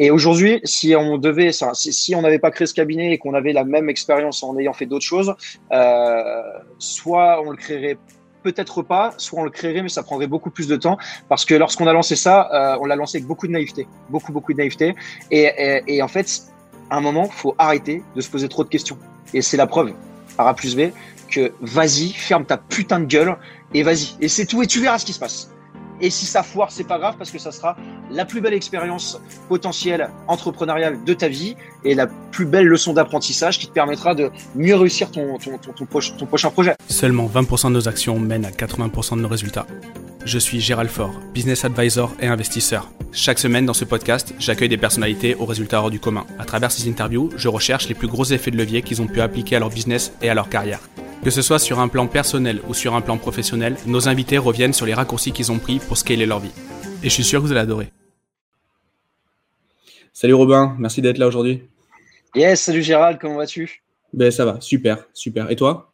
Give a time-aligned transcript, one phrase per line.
[0.00, 3.52] Et aujourd'hui, si on devait, si, on n'avait pas créé ce cabinet et qu'on avait
[3.52, 5.34] la même expérience en ayant fait d'autres choses,
[5.72, 6.42] euh,
[6.78, 7.98] soit on le créerait
[8.44, 10.98] peut-être pas, soit on le créerait, mais ça prendrait beaucoup plus de temps
[11.28, 14.30] parce que lorsqu'on a lancé ça, euh, on l'a lancé avec beaucoup de naïveté, beaucoup
[14.30, 14.94] beaucoup de naïveté.
[15.32, 16.42] Et, et, en fait,
[16.90, 18.98] à un moment, faut arrêter de se poser trop de questions.
[19.34, 19.94] Et c'est la preuve
[20.36, 20.92] par A plus B
[21.28, 23.36] que vas-y, ferme ta putain de gueule
[23.74, 24.16] et vas-y.
[24.20, 25.50] Et c'est tout et tu verras ce qui se passe.
[26.00, 27.76] Et si ça foire, c'est pas grave parce que ça sera
[28.10, 33.58] la plus belle expérience potentielle entrepreneuriale de ta vie et la plus belle leçon d'apprentissage
[33.58, 35.38] qui te permettra de mieux réussir ton,
[36.26, 36.74] prochain projet.
[36.88, 39.66] Seulement 20% de nos actions mènent à 80% de nos résultats.
[40.28, 42.90] Je suis Gérald Faure, business advisor et investisseur.
[43.12, 46.26] Chaque semaine dans ce podcast, j'accueille des personnalités aux résultats hors du commun.
[46.38, 49.22] À travers ces interviews, je recherche les plus gros effets de levier qu'ils ont pu
[49.22, 50.80] appliquer à leur business et à leur carrière.
[51.24, 54.74] Que ce soit sur un plan personnel ou sur un plan professionnel, nos invités reviennent
[54.74, 56.52] sur les raccourcis qu'ils ont pris pour scaler leur vie.
[57.02, 57.90] Et je suis sûr que vous allez adorer.
[60.12, 61.62] Salut Robin, merci d'être là aujourd'hui.
[62.34, 63.82] Yes, salut Gérald, comment vas-tu?
[64.12, 65.50] Ben ça va, super, super.
[65.50, 65.88] Et toi?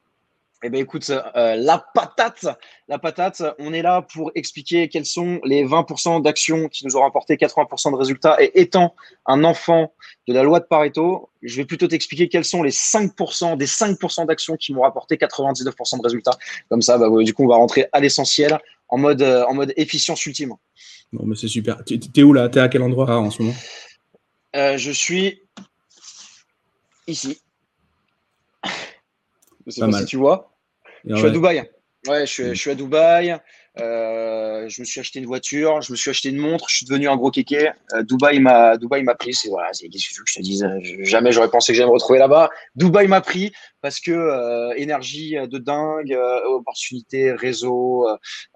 [0.67, 2.47] Eh bien, écoute, euh, la patate,
[2.89, 7.01] la patate, on est là pour expliquer quels sont les 20% d'actions qui nous ont
[7.01, 8.37] rapporté 80% de résultats.
[8.43, 9.95] Et étant un enfant
[10.29, 14.27] de la loi de Pareto, je vais plutôt t'expliquer quels sont les 5% des 5%
[14.27, 16.37] d'actions qui m'ont rapporté 99% de résultats.
[16.69, 19.73] Comme ça, bah, du coup, on va rentrer à l'essentiel en mode, euh, en mode
[19.77, 20.53] efficience ultime.
[21.13, 21.83] Bon, mais c'est super.
[21.87, 22.51] Tu es où là?
[22.51, 23.57] Tu es à quel endroit en ce moment?
[24.57, 25.41] Euh, Je suis
[27.07, 27.41] ici.
[29.67, 30.55] Je sais pas, si tu vois.
[31.07, 31.71] Je suis à Dubaï.
[32.07, 33.37] Ouais, je suis, à Dubaï.
[34.65, 36.87] Euh, je me suis acheté une voiture, je me suis acheté une montre, je suis
[36.87, 37.71] devenu un gros kéké.
[37.93, 39.35] Euh, Dubaï m'a, Dubaï m'a pris.
[39.35, 40.67] C'est voilà, c'est qu'est-ce que je te dise.
[41.01, 42.51] Jamais j'aurais pensé que j'allais me retrouver là-bas.
[42.75, 43.53] Dubaï m'a pris
[43.85, 48.09] parce que euh, énergie de dingue, euh, opportunité, réseau,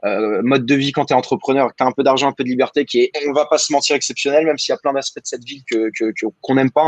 [0.03, 2.45] euh, mode de vie quand tu es entrepreneur, tu as un peu d'argent, un peu
[2.45, 4.95] de liberté qui est, on va pas se mentir, exceptionnel, même s'il y a plein
[4.95, 5.91] d'aspects de cette ville que,
[6.41, 6.87] qu'on n'aime pas,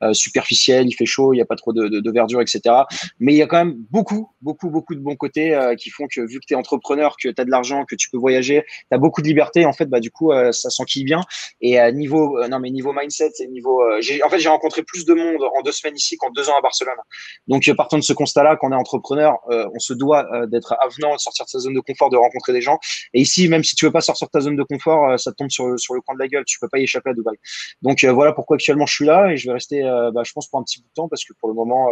[0.00, 0.14] hein.
[0.14, 2.74] superficiel, il fait chaud, il n'y a pas trop de, de, de, verdure, etc.
[3.20, 6.22] Mais il y a quand même beaucoup, beaucoup, beaucoup de bons côtés qui font que
[6.22, 8.94] vu que tu es entrepreneur, que tu as de l'argent, que tu peux voyager, tu
[8.94, 11.20] as beaucoup de liberté, en fait, bah, du coup, ça s'enquille bien.
[11.60, 15.14] Et niveau, non, mais niveau mindset et niveau, j'ai, en fait, j'ai rencontré plus de
[15.14, 16.94] monde en deux semaines ici qu'en deux ans à Barcelone.
[17.48, 20.74] Donc, partant de ce constat-là, quand on est entrepreneur, euh, on se doit euh, d'être
[20.80, 22.78] avenant, de sortir de sa zone de confort, de rencontrer des gens.
[23.12, 25.32] Et ici, même si tu veux pas sortir de ta zone de confort, euh, ça
[25.32, 26.44] tombe sur, sur le coin de la gueule.
[26.46, 27.36] Tu peux pas y échapper à Dubaï.
[27.82, 29.82] Donc voilà pourquoi actuellement je suis là et je vais rester,
[30.14, 31.88] bah, je pense, pour un petit bout de temps parce que pour le moment,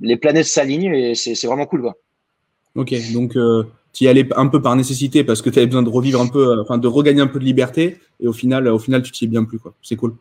[0.00, 1.82] les planètes s'alignent et c'est vraiment cool.
[1.82, 1.94] Quoi.
[2.74, 3.36] Ok, donc
[3.92, 6.60] tu y allais un peu par nécessité parce que tu besoin de revivre un peu,
[6.60, 9.28] enfin de regagner un peu de liberté et au final, au final, tu t'y es
[9.28, 9.74] bien plus quoi.
[9.82, 10.14] C'est cool.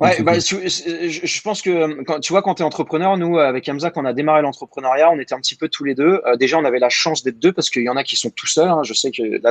[0.00, 3.90] Ouais, bah, je, pense que quand, tu vois, quand tu es entrepreneur, nous, avec Hamza,
[3.90, 6.22] quand on a démarré l'entrepreneuriat, on était un petit peu tous les deux.
[6.26, 8.30] Euh, déjà, on avait la chance d'être deux parce qu'il y en a qui sont
[8.30, 8.68] tout seuls.
[8.68, 8.82] Hein.
[8.84, 9.50] Je sais que là,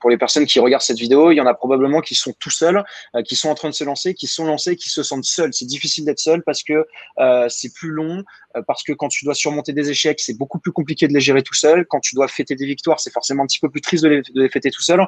[0.00, 2.50] pour les personnes qui regardent cette vidéo, il y en a probablement qui sont tout
[2.50, 2.84] seuls,
[3.16, 5.52] euh, qui sont en train de se lancer, qui sont lancés, qui se sentent seuls.
[5.52, 6.86] C'est difficile d'être seul parce que
[7.18, 8.24] euh, c'est plus long,
[8.56, 11.20] euh, parce que quand tu dois surmonter des échecs, c'est beaucoup plus compliqué de les
[11.20, 11.86] gérer tout seul.
[11.86, 14.22] Quand tu dois fêter des victoires, c'est forcément un petit peu plus triste de les,
[14.22, 15.00] de les fêter tout seul.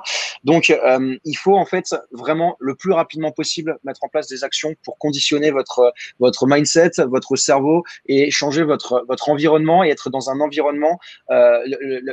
[0.44, 4.44] Donc, euh, il faut en fait vraiment le plus rapidement possible mettre en place des
[4.44, 10.10] actions pour conditionner votre votre mindset, votre cerveau et changer votre votre environnement et être
[10.10, 10.98] dans un environnement.
[11.30, 11.58] Euh,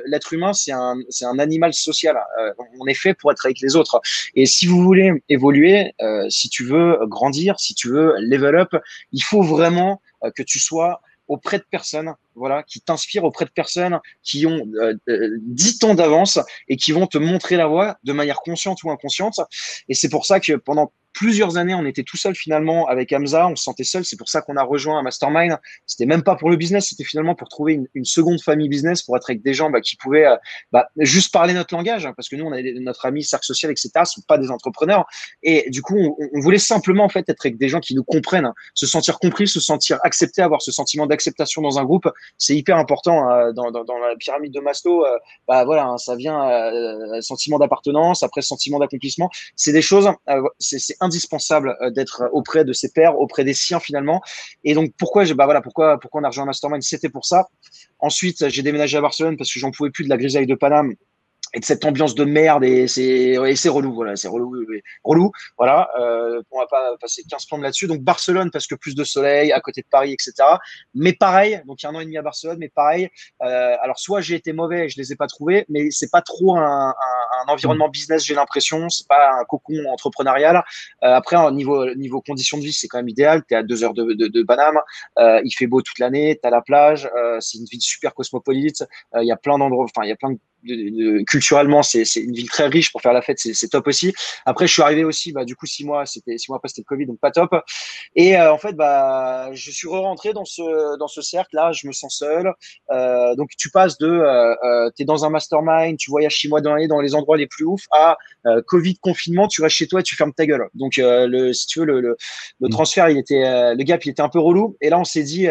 [0.05, 2.17] L'être humain, c'est un un animal social.
[2.39, 4.01] Euh, on est fait pour être avec les autres.
[4.35, 8.75] Et si vous voulez évoluer, euh, si tu veux grandir, si tu veux level up,
[9.11, 10.01] il faut vraiment
[10.35, 11.01] que tu sois
[11.31, 15.86] auprès de personnes, voilà, qui t'inspirent auprès de personnes qui ont euh, euh, dix 10
[15.86, 19.40] ans d'avance et qui vont te montrer la voie de manière consciente ou inconsciente.
[19.90, 23.47] Et c'est pour ça que pendant plusieurs années, on était tout seul finalement avec Hamza,
[23.47, 24.06] on se sentait seul.
[24.06, 25.58] C'est pour ça qu'on a rejoint un mastermind.
[25.86, 29.02] C'était même pas pour le business, c'était finalement pour trouver une, une, seconde famille business,
[29.03, 30.36] pour être avec des gens bah, qui pouvaient euh,
[30.72, 33.72] bah, juste parler notre langage, hein, parce que nous, on a notre ami cercle social,
[33.72, 33.90] etc.
[34.06, 35.06] sont pas des entrepreneurs.
[35.44, 38.03] Et du coup, on, on, voulait simplement en fait être avec des gens qui nous
[38.03, 38.53] comprennent, hein.
[38.74, 42.09] se sentir compris, se sentir accepté, avoir ce sentiment d'acceptation dans un groupe.
[42.37, 45.05] C'est hyper important hein, dans, la pyramide de Maslow.
[45.05, 45.17] Euh,
[45.47, 49.29] bah voilà, hein, ça vient euh, sentiment d'appartenance, après sentiment d'accomplissement.
[49.55, 53.79] C'est des choses, euh, c'est indispensable euh, d'être auprès de ses pairs, auprès des siens
[53.79, 54.21] finalement.
[54.63, 57.47] Et donc pourquoi bah voilà pourquoi pourquoi on a rejoint Mastermind, c'était pour ça.
[58.00, 60.95] Ensuite, j'ai déménagé à Barcelone parce que j'en pouvais plus de la grisaille de Paname
[61.53, 64.65] et de cette ambiance de merde et c'est c'est relou voilà c'est relou
[65.03, 67.88] relou voilà euh, on va pas passer 15 plombes là-dessus.
[67.88, 70.33] Donc Barcelone parce que plus de soleil à côté de Paris etc
[70.94, 73.09] mais pareil donc il y a un an et demi à Barcelone mais pareil
[73.44, 76.21] euh, alors soit j'ai été mauvais et je les ai pas trouvés mais c'est pas
[76.21, 76.94] trop un, un,
[77.42, 78.89] un environnement business j'ai l'impression.
[78.89, 80.57] C'est pas un cocon entrepreneurial.
[81.03, 83.44] Euh, après au niveau niveau conditions de vie c'est quand même idéal.
[83.48, 84.80] Tu es à deux heures de, de, de Paname
[85.19, 88.13] euh, il fait beau toute l'année tu as la plage euh, c'est une ville super
[88.13, 88.83] cosmopolite
[89.15, 90.39] euh, il y a plein d'endroits enfin il y a plein de
[91.28, 94.13] culturellement, c'est une ville très riche pour faire la fête, c'est top aussi.
[94.46, 96.81] Après, je suis arrivé aussi, bah, du coup, six mois, c'était six mois après, c'était
[96.81, 97.56] le Covid, donc pas top.
[98.16, 102.18] Et en fait, bah, je suis re-rentré dans ce, dans ce cercle-là, je me sens
[102.18, 102.54] seul.
[103.38, 106.88] donc, tu passes de, tu es dans un mastermind, tu voyages six mois dans l'année
[106.88, 108.18] dans les endroits les plus ouf, à
[108.68, 110.68] Covid, confinement, tu restes chez toi et tu fermes ta gueule.
[110.74, 112.18] Donc, le, si tu veux, le, le,
[112.60, 112.72] le mmh.
[112.72, 114.78] transfert, il était, le gap, il était un peu relou.
[114.81, 115.48] Et là, on s'est dit,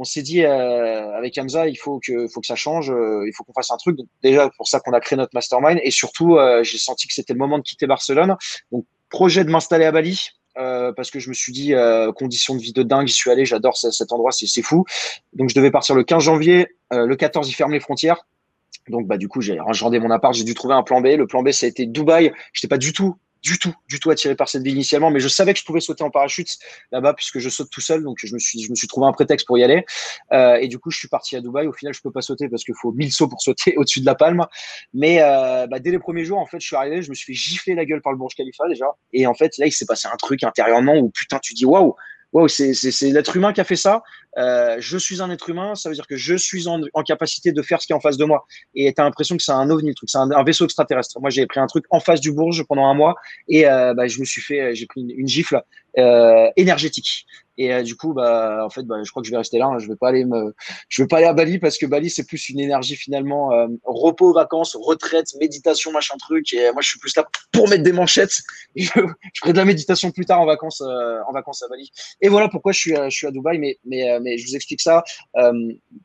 [0.00, 3.32] on s'est dit euh, avec Hamza, il faut que, faut que ça change, euh, il
[3.36, 3.96] faut qu'on fasse un truc.
[3.96, 5.78] Donc, déjà, pour ça qu'on a créé notre mastermind.
[5.82, 8.34] Et surtout, euh, j'ai senti que c'était le moment de quitter Barcelone.
[8.72, 10.30] Donc, projet de m'installer à Bali.
[10.54, 11.74] parce que je me suis dit
[12.16, 14.84] conditions de vie de dingue, j'y suis allé, j'adore cet endroit, c'est fou.
[15.32, 18.26] Donc je devais partir le 15 janvier, le 14 ils ferment les frontières.
[18.88, 21.06] Donc bah du coup j'ai rendé mon appart, j'ai dû trouver un plan B.
[21.16, 22.32] Le plan B ça a été Dubaï.
[22.52, 25.28] J'étais pas du tout du tout, du tout attiré par cette ville initialement, mais je
[25.28, 26.58] savais que je pouvais sauter en parachute
[26.92, 29.12] là-bas puisque je saute tout seul, donc je me suis, je me suis trouvé un
[29.12, 29.84] prétexte pour y aller.
[30.32, 31.66] Euh, et du coup, je suis parti à Dubaï.
[31.66, 34.06] Au final, je peux pas sauter parce qu'il faut 1000 sauts pour sauter au-dessus de
[34.06, 34.46] la palme.
[34.92, 37.32] Mais euh, bah, dès les premiers jours, en fait, je suis arrivé, je me suis
[37.32, 38.86] fait gifler la gueule par le Burj Khalifa déjà.
[39.12, 41.94] Et en fait, là, il s'est passé un truc intérieurement où putain, tu dis waouh,
[42.32, 42.72] waouh, c'est
[43.10, 44.02] l'être humain qui a fait ça.
[44.38, 47.50] Euh, je suis un être humain, ça veut dire que je suis en, en capacité
[47.52, 48.46] de faire ce qui est en face de moi.
[48.74, 51.20] Et tu l'impression que c'est un ovni, le truc, c'est un, vaisseau extraterrestre.
[51.20, 53.16] Moi, j'ai pris un truc en face du Bourges pendant un mois
[53.48, 55.60] et euh, bah, je me suis fait, j'ai pris une, gifle
[56.56, 57.26] énergétique.
[57.60, 59.66] Et euh, du coup, bah, en fait, bah, je crois que je vais rester là.
[59.66, 59.78] Hein.
[59.78, 59.92] Je vais
[60.24, 60.54] me,
[60.98, 64.32] vais pas aller à Bali parce que Bali c'est plus une énergie finalement euh, repos,
[64.32, 66.54] vacances, retraite, méditation, machin truc.
[66.54, 68.38] Et moi, je suis plus là pour mettre des manchettes.
[68.76, 71.92] je, ferai de la méditation plus tard en vacances, euh, en vacances à Bali.
[72.22, 73.58] Et voilà pourquoi je suis, je suis à Dubaï.
[73.58, 75.04] Mais, mais, mais je vous explique ça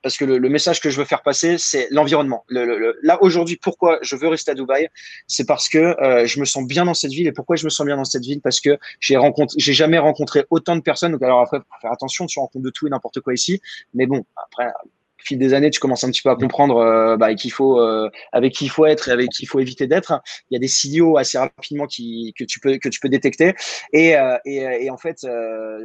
[0.02, 2.44] parce que le, message que je veux faire passer, c'est l'environnement.
[2.48, 4.90] Le, le, là aujourd'hui, pourquoi je veux rester à Dubaï,
[5.28, 5.96] c'est parce que
[6.26, 7.28] je me sens bien dans cette ville.
[7.28, 8.42] Et pourquoi je me sens bien dans cette ville?
[8.42, 11.12] Parce que j'ai rencontré, jamais rencontré autant de personnes.
[11.12, 13.62] Donc alors après, faut faire attention, tu rencontres de tout et n'importe quoi ici.
[13.94, 17.18] Mais bon, après, au fil des années, tu commences un petit peu à comprendre euh,
[17.18, 20.22] bah, euh, avec qui il faut être et avec qui il faut éviter d'être.
[20.50, 23.54] Il y a des signaux assez rapidement que tu peux que tu peux détecter.
[23.94, 24.38] Et, euh,
[24.92, 25.25] en fait,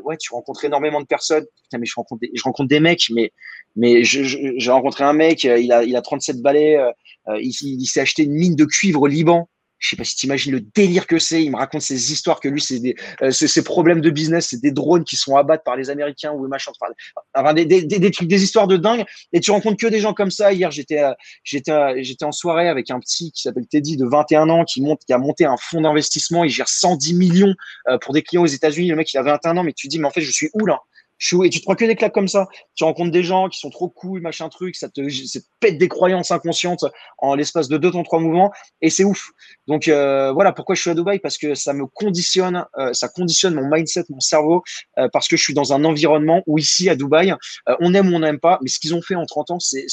[0.05, 1.45] ouais, tu rencontres énormément de personnes.
[1.65, 3.11] Putain, mais je rencontre des, mecs,
[3.77, 6.79] mais j'ai rencontré un mec, il a il a 37 balais,
[7.29, 9.49] il, il s'est acheté une mine de cuivre au Liban
[9.81, 11.43] je sais pas si tu imagines le délire que c'est.
[11.43, 14.61] Il me raconte ses histoires que lui, c'est des, euh, ses problèmes de business, c'est
[14.61, 16.71] des drones qui sont abattus par les Américains ou machin.
[17.35, 19.05] Enfin, des, des, des, trucs, des histoires de dingue.
[19.33, 20.53] Et tu rencontres que des gens comme ça.
[20.53, 21.13] Hier, j'étais, euh,
[21.45, 24.83] j'étais, euh, j'étais en soirée avec un petit qui s'appelle Teddy de 21 ans qui
[24.83, 26.45] monte, qui a monté un fonds d'investissement.
[26.45, 27.55] Il gère 110 millions
[28.03, 28.89] pour des clients aux États-Unis.
[28.91, 30.51] Le mec, il a 21 ans, mais tu te dis, mais en fait, je suis
[30.53, 30.81] où là?
[31.45, 32.49] Et tu te prends que des claques comme ça.
[32.75, 35.01] Tu rencontres des gens qui sont trop cool, machin truc, ça te,
[35.61, 36.85] pète des croyances inconscientes
[37.19, 38.51] en l'espace de deux temps, trois mouvements,
[38.81, 39.31] et c'est ouf.
[39.67, 43.09] Donc euh, voilà pourquoi je suis à Dubaï, parce que ça me conditionne, euh, ça
[43.09, 44.63] conditionne mon mindset, mon cerveau,
[44.99, 47.35] euh, parce que je suis dans un environnement où ici à Dubaï,
[47.81, 49.87] on aime ou on n'aime pas, mais ce qu'ils ont fait en 30 ans, c'est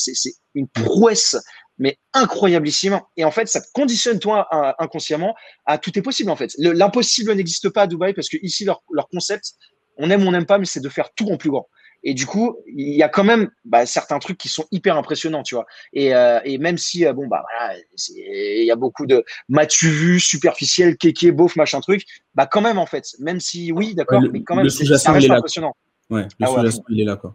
[0.55, 1.37] une prouesse
[1.79, 2.99] mais incroyablissime.
[3.17, 4.47] Et en fait, ça conditionne toi
[4.79, 5.35] inconsciemment
[5.67, 6.51] à tout est possible en fait.
[6.57, 9.53] L'impossible n'existe pas à Dubaï parce que ici leur, leur concept,
[9.97, 11.67] on aime ou on n'aime pas, mais c'est de faire tout en plus grand.
[12.03, 15.43] Et du coup, il y a quand même bah, certains trucs qui sont hyper impressionnants,
[15.43, 15.65] tu vois.
[15.93, 17.75] Et, euh, et même si, euh, bon, bah voilà,
[18.09, 22.03] il y a beaucoup de m'as-tu vu, superficiel, kéké, beauf, machin truc,
[22.35, 25.75] bah quand même, en fait, même si, oui, d'accord, mais quand même, c'est impressionnant.
[26.09, 27.33] Ouais, le ah il est là, quoi.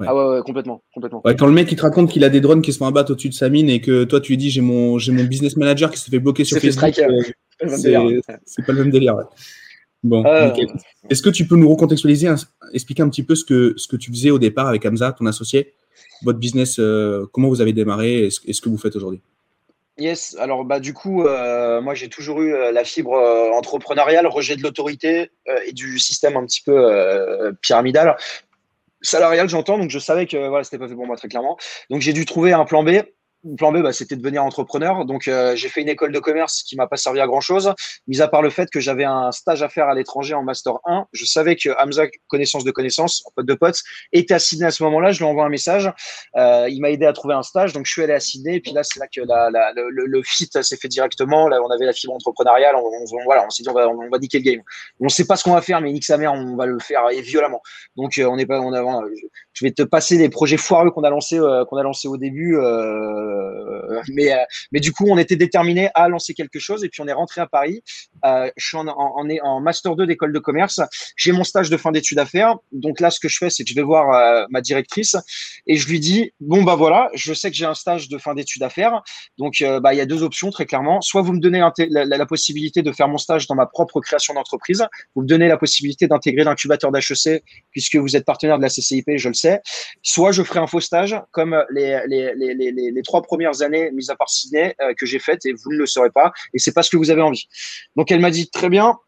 [0.00, 1.22] Ah ouais, ouais, complètement, complètement.
[1.24, 3.12] Ouais, quand le mec il te raconte qu'il a des drones qui se font abattre
[3.12, 5.56] au-dessus de sa mine et que toi tu lui dis j'ai mon j'ai mon business
[5.56, 9.16] manager qui s'est fait bloquer sur Facebook, euh, c'est pas le même délire.
[10.04, 10.52] Bon, euh,
[11.08, 12.28] est-ce que tu peux nous recontextualiser,
[12.74, 15.24] expliquer un petit peu ce que, ce que tu faisais au départ avec Hamza, ton
[15.24, 15.72] associé,
[16.22, 19.22] votre business, euh, comment vous avez démarré et ce, ce que vous faites aujourd'hui?
[19.96, 23.14] Yes, alors bah du coup, euh, moi j'ai toujours eu la fibre
[23.54, 25.30] entrepreneuriale, rejet de l'autorité
[25.66, 28.16] et du système un petit peu pyramidal,
[29.00, 31.56] salarial j'entends, donc je savais que voilà c'était pas fait pour moi très clairement,
[31.90, 32.90] donc j'ai dû trouver un plan B
[33.44, 35.04] le plan B, bah, c'était de devenir entrepreneur.
[35.04, 37.72] Donc, euh, j'ai fait une école de commerce qui m'a pas servi à grand chose,
[38.06, 40.74] mis à part le fait que j'avais un stage à faire à l'étranger en master
[40.86, 41.06] 1.
[41.12, 43.80] Je savais que Hamza, connaissance de connaissance, pote de pote,
[44.12, 45.12] était à Sydney à ce moment-là.
[45.12, 45.90] Je lui envoie un message.
[46.36, 47.72] Euh, il m'a aidé à trouver un stage.
[47.72, 48.56] Donc, je suis allé à Sydney.
[48.56, 51.48] Et puis là, c'est là que la, la, le, le, fit s'est fait directement.
[51.48, 52.76] Là, on avait la fibre entrepreneuriale.
[52.76, 54.62] On, on, voilà, on s'est dit, on va, on va niquer le game.
[55.00, 57.02] On sait pas ce qu'on va faire, mais nique sa mère, on va le faire
[57.10, 57.60] et violemment.
[57.96, 59.04] Donc, euh, on n'est pas, on a,
[59.54, 62.16] je vais te passer les projets foireux qu'on a lancés, euh, qu'on a lancé au
[62.16, 62.56] début.
[62.58, 64.38] Euh, mais, euh,
[64.72, 67.40] mais du coup, on était déterminé à lancer quelque chose et puis on est rentré
[67.40, 67.82] à Paris.
[68.24, 70.80] je suis en, en, en master 2 d'école de commerce.
[71.16, 72.56] J'ai mon stage de fin d'études à faire.
[72.72, 75.16] Donc là, ce que je fais, c'est que je vais voir ma directrice
[75.66, 78.34] et je lui dis bon bah voilà, je sais que j'ai un stage de fin
[78.34, 79.02] d'études à faire.
[79.38, 81.00] Donc bah il y a deux options très clairement.
[81.00, 84.34] Soit vous me donnez la, la, possibilité de faire mon stage dans ma propre création
[84.34, 84.84] d'entreprise.
[85.14, 89.10] Vous me donnez la possibilité d'intégrer l'incubateur d'HEC puisque vous êtes partenaire de la CCIP,
[89.16, 89.43] je le sais
[90.02, 94.74] Soit je ferai un faux stage, comme les, trois premières années, mis à part ciné,
[94.98, 96.32] que j'ai faites et vous ne le saurez pas.
[96.52, 97.46] Et c'est pas ce que vous avez envie.
[97.96, 98.98] Donc elle m'a dit très bien,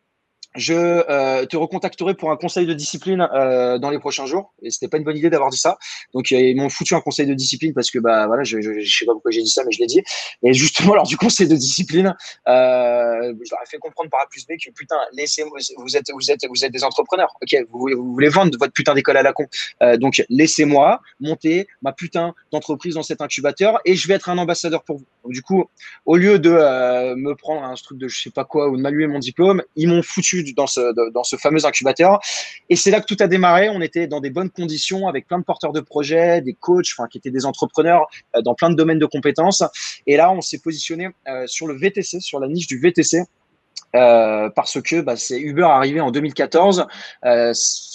[0.57, 4.53] je euh, te recontacterai pour un conseil de discipline euh, dans les prochains jours.
[4.63, 5.79] Et c'était pas une bonne idée d'avoir dit ça.
[6.15, 8.99] Donc euh, ils m'ont foutu un conseil de discipline parce que bah voilà, je, je,
[8.99, 10.03] sais pas pourquoi j'ai dit ça, mais je l'ai dit.
[10.43, 12.15] Et justement lors du conseil de discipline,
[12.47, 16.31] je leur ai fait comprendre par A plus B que putain, laissez-moi, vous êtes vous
[16.31, 17.35] êtes vous êtes des entrepreneurs.
[17.43, 19.47] Ok, vous, voulez vendre votre putain d'école à la con.
[19.99, 24.83] Donc laissez-moi monter ma putain d'entreprise dans cet incubateur et je vais être un ambassadeur
[24.85, 25.07] pour vous.
[25.27, 25.65] Du coup,
[26.07, 26.51] au lieu de
[27.15, 29.89] me prendre un truc de je sais pas quoi ou de m'allumer mon diplôme, ils
[29.89, 32.21] m'ont foutu dans ce, dans ce fameux incubateur.
[32.69, 33.69] Et c'est là que tout a démarré.
[33.69, 37.09] On était dans des bonnes conditions avec plein de porteurs de projets, des coachs, enfin,
[37.09, 39.63] qui étaient des entrepreneurs euh, dans plein de domaines de compétences.
[40.07, 43.25] Et là, on s'est positionné euh, sur le VTC, sur la niche du VTC.
[43.97, 46.87] Euh, parce que bah, c'est Uber arrivé en 2014.
[47.25, 47.53] Euh,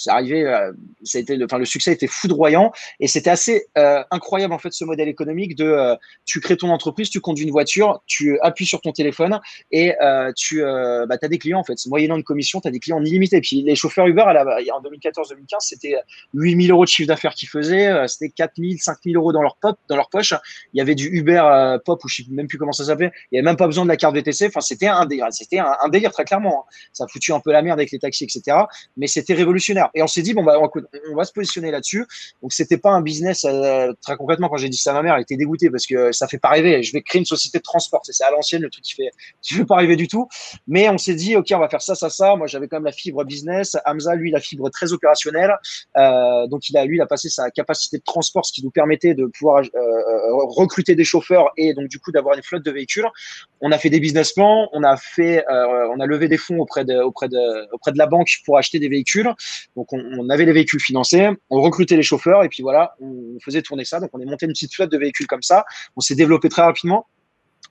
[0.08, 0.72] arrivé, euh,
[1.28, 5.64] le, succès était foudroyant et c'était assez euh, incroyable en fait ce modèle économique de
[5.64, 5.94] euh,
[6.24, 9.40] tu crées ton entreprise, tu conduis une voiture, tu appuies sur ton téléphone
[9.70, 9.92] et
[10.36, 11.74] tu bah, as des clients en fait.
[11.86, 13.40] Moyennant une commission, tu as des clients illimités.
[13.40, 15.96] Puis les chauffeurs Uber en 2014-2015, c'était
[16.34, 19.96] 8000 euros de chiffre d'affaires qu'ils faisaient, c'était 4000, 5000 euros dans leur pop, dans
[19.96, 20.34] leur poche.
[20.72, 23.12] Il y avait du Uber Pop ou je sais même plus comment ça s'appelait.
[23.30, 24.46] Il y avait même pas besoin de la carte VTC.
[24.48, 26.64] Enfin, c'était un, c'était un délire très clairement.
[26.66, 26.74] Hein.
[26.92, 28.56] Ça a foutu un peu la merde avec les taxis, etc.
[28.96, 29.90] Mais c'était révolutionnaire.
[29.94, 32.06] Et on s'est dit, bon, bah, on va se positionner là-dessus.
[32.42, 35.14] Donc, c'était pas un business, euh, très concrètement, quand j'ai dit ça à ma mère,
[35.14, 36.82] elle était dégoûtée parce que ça fait pas rêver.
[36.82, 38.00] Je vais créer une société de transport.
[38.04, 40.28] C'est à l'ancienne, le truc qui fait, qui fait pas rêver du tout.
[40.66, 42.36] Mais on s'est dit, OK, on va faire ça, ça, ça.
[42.36, 43.76] Moi, j'avais quand même la fibre business.
[43.86, 45.54] Hamza, lui, la fibre très opérationnelle.
[45.96, 48.70] Euh, donc, il a, lui, il a passé sa capacité de transport, ce qui nous
[48.70, 49.68] permettait de pouvoir euh,
[50.48, 53.06] recruter des chauffeurs et donc, du coup, d'avoir une flotte de véhicules.
[53.60, 54.68] On a fait des business plans.
[54.72, 55.44] On a fait,
[55.94, 58.78] on a levé des fonds auprès de, auprès de, auprès de la banque pour acheter
[58.78, 59.32] des véhicules.
[59.76, 63.62] Donc, on, avait les véhicules financés, on recrutait les chauffeurs et puis voilà, on faisait
[63.62, 64.00] tourner ça.
[64.00, 65.64] Donc, on est monté une petite flotte de véhicules comme ça.
[65.96, 67.06] On s'est développé très rapidement.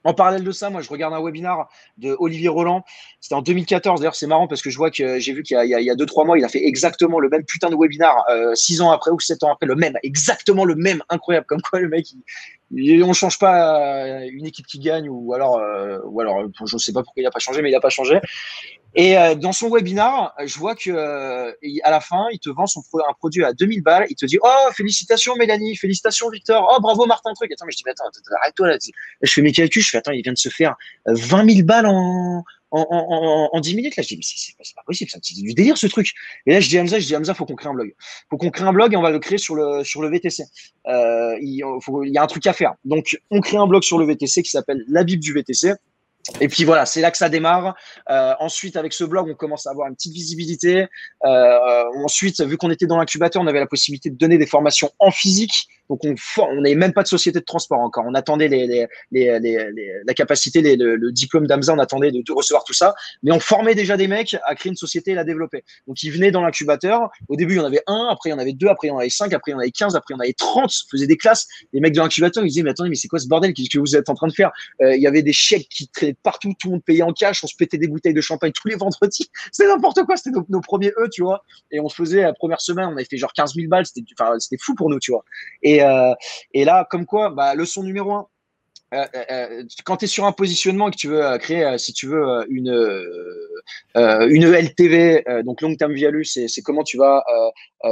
[0.04, 2.84] En parallèle de ça, moi, je regarde un webinar de Olivier Roland.
[3.20, 4.00] C'était en 2014.
[4.00, 6.08] D'ailleurs, c'est marrant parce que je vois que j'ai vu qu'il y, y, a deux,
[6.08, 9.12] trois mois, il a fait exactement le même putain de webinar, euh, six ans après
[9.12, 11.04] ou sept ans après, le même, exactement le même.
[11.10, 11.46] Incroyable.
[11.48, 12.08] Comme quoi, le mec,
[12.74, 16.76] on ne change pas euh, une équipe qui gagne ou alors, euh, ou alors je
[16.76, 18.20] ne sais pas pourquoi il n'a pas changé, mais il n'a pas changé.
[18.94, 22.82] Et euh, dans son webinar, je vois que à la fin, il te vend son
[23.08, 24.06] un produit à 2000 balles.
[24.10, 27.52] Il te dit Oh, félicitations Mélanie, félicitations Victor, oh, bravo Martin Truc.
[27.52, 28.04] Attends, mais je dis Attends,
[28.42, 28.78] arrête-toi là.
[29.22, 30.76] Je fais mes calculs, je fais Attends, il vient de se faire
[31.06, 33.96] 20 000 balles en, en, en, en 10 minutes.
[33.96, 36.12] Là, je dis, mais c'est pas, possible, c'est du délire ce truc.
[36.46, 37.94] Et là, je dis à Hamza, je dis Hamza, faut qu'on crée un blog.
[38.30, 40.44] Faut qu'on crée un blog et on va le créer sur le, sur le VTC.
[40.88, 41.64] Euh, il,
[42.06, 42.74] il y a un truc à faire.
[42.86, 45.74] Donc, on crée un blog sur le VTC qui s'appelle La Bible du VTC.
[46.40, 47.76] Et puis voilà, c'est là que ça démarre.
[48.10, 50.88] Euh, ensuite, avec ce blog, on commence à avoir une petite visibilité.
[51.26, 54.92] Euh, ensuite, vu qu'on était dans l'incubateur, on avait la possibilité de donner des formations
[55.00, 55.68] en physique.
[55.90, 56.00] Donc,
[56.38, 58.06] on n'avait même pas de société de transport encore.
[58.08, 58.48] On attendait
[59.12, 62.96] la capacité, le, diplôme d'AMSA, on attendait de, recevoir tout ça.
[63.24, 65.66] Mais on formait déjà des mecs à créer une société et la développer.
[65.88, 67.10] Donc, ils venaient dans l'incubateur.
[67.28, 68.92] Au début, il y en avait un, après, il y en avait deux, après, il
[68.92, 70.34] y en avait cinq, après, il y en avait quinze, après, il y en avait
[70.34, 70.72] trente.
[70.86, 71.48] On faisait des classes.
[71.74, 73.54] Les mecs de l'incubateur, ils disaient, mais attendez, mais c'est quoi ce bordel?
[73.54, 74.52] Que vous êtes en train de faire?
[74.82, 77.44] Euh, Il y avait des chèques qui traînaient partout, tout le monde payait en cash,
[77.44, 79.30] on se pétait des bouteilles de champagne tous les vendredis.
[79.52, 81.44] C'était n'importe quoi, c'était nos, premiers E, tu vois.
[81.72, 84.02] Et on se faisait la première semaine, on avait fait genre 15 000 balles, c'était,
[84.40, 85.24] c'était fou pour nous, tu vois.
[85.62, 86.14] Et, euh,
[86.54, 88.28] et là, comme quoi, bah, leçon numéro un,
[88.94, 91.94] euh, euh, euh, quand tu es sur un positionnement et que tu veux créer, si
[91.94, 92.70] tu veux, une,
[93.96, 97.24] une e LTV, donc long term value, c'est comment tu vas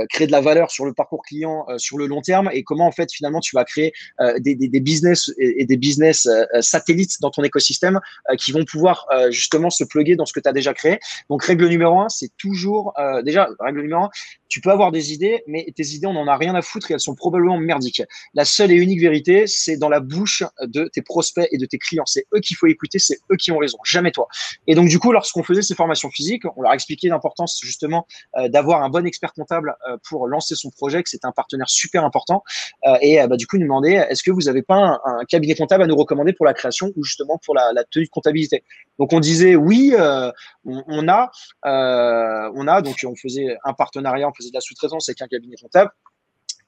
[0.09, 2.91] créer de la valeur sur le parcours client sur le long terme et comment en
[2.91, 3.93] fait finalement tu vas créer
[4.39, 6.27] des, des, business et, des business
[6.61, 7.99] satellites dans ton écosystème
[8.37, 10.99] qui vont pouvoir justement se plugger dans ce que tu as déjà créé.
[11.29, 14.09] Donc règle numéro un, c'est toujours déjà règle numéro un,
[14.47, 16.95] tu peux avoir des idées, mais tes idées on en a rien à foutre et
[16.95, 18.03] elles sont probablement merdiques.
[18.33, 21.77] La seule et unique vérité, c'est dans la bouche de tes prospects et de tes
[21.77, 22.05] clients.
[22.05, 24.27] C'est eux qu'il faut écouter, c'est eux qui ont raison, jamais toi.
[24.67, 28.05] Et donc, du coup, lorsqu'on faisait ces formations physiques, on leur expliquait l'importance justement
[28.37, 31.69] euh, d'avoir un bon expert comptable euh, pour lancer son projet, que c'est un partenaire
[31.69, 32.43] super important.
[32.85, 35.83] Euh, et bah, du coup, nous demandaient est-ce que vous n'avez pas un, cabinet comptable
[35.83, 38.63] à nous recommander pour la création ou justement pour la, tenue de comptabilité?
[38.97, 41.31] Donc, on disait oui, on, on, a,
[41.63, 45.55] on a, donc on faisait un partenariat, on faisait de la sous-traitance avec un cabinet
[45.61, 45.91] comptable.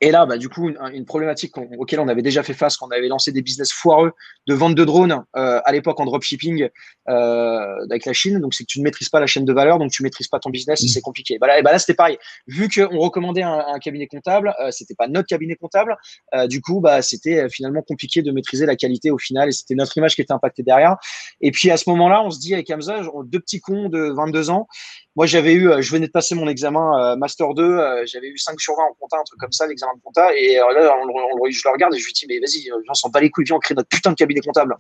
[0.04, 2.92] Et là, bah, du coup, une, problématique auquel on avait déjà fait face quand on
[2.92, 4.14] avait lancé des business foireux
[4.48, 6.70] de vente de drones euh, à l'époque en dropshipping
[7.08, 8.40] euh, avec la Chine.
[8.40, 10.40] Donc, c'est que tu ne maîtrises pas la chaîne de valeur, donc tu maîtrises pas
[10.40, 10.90] ton business et mmh.
[10.90, 11.38] c'est compliqué.
[11.38, 12.18] Bah là, et bah là c'était pareil.
[12.48, 15.96] Vu qu'on recommandait un, un, cabinet comptable, euh, c'était pas notre cabinet comptable.
[16.34, 19.76] Euh, du coup, bah, c'était finalement compliqué de maîtriser la qualité au final et c'était
[19.76, 20.98] notre image qui était impactée derrière.
[21.42, 24.50] Et puis à ce moment-là, on se dit avec Hamza, deux petits cons de 22
[24.50, 24.68] ans,
[25.18, 28.76] moi, j'avais eu, je venais de passer mon examen Master 2, j'avais eu 5 sur
[28.78, 30.36] 20 en compta, un truc comme ça, l'examen un comptable.
[30.38, 30.96] Et là,
[31.50, 33.56] je le regarde et je lui dis, mais vas-y, on s'en bat les couilles, viens,
[33.56, 34.76] on crée notre putain de cabinet comptable.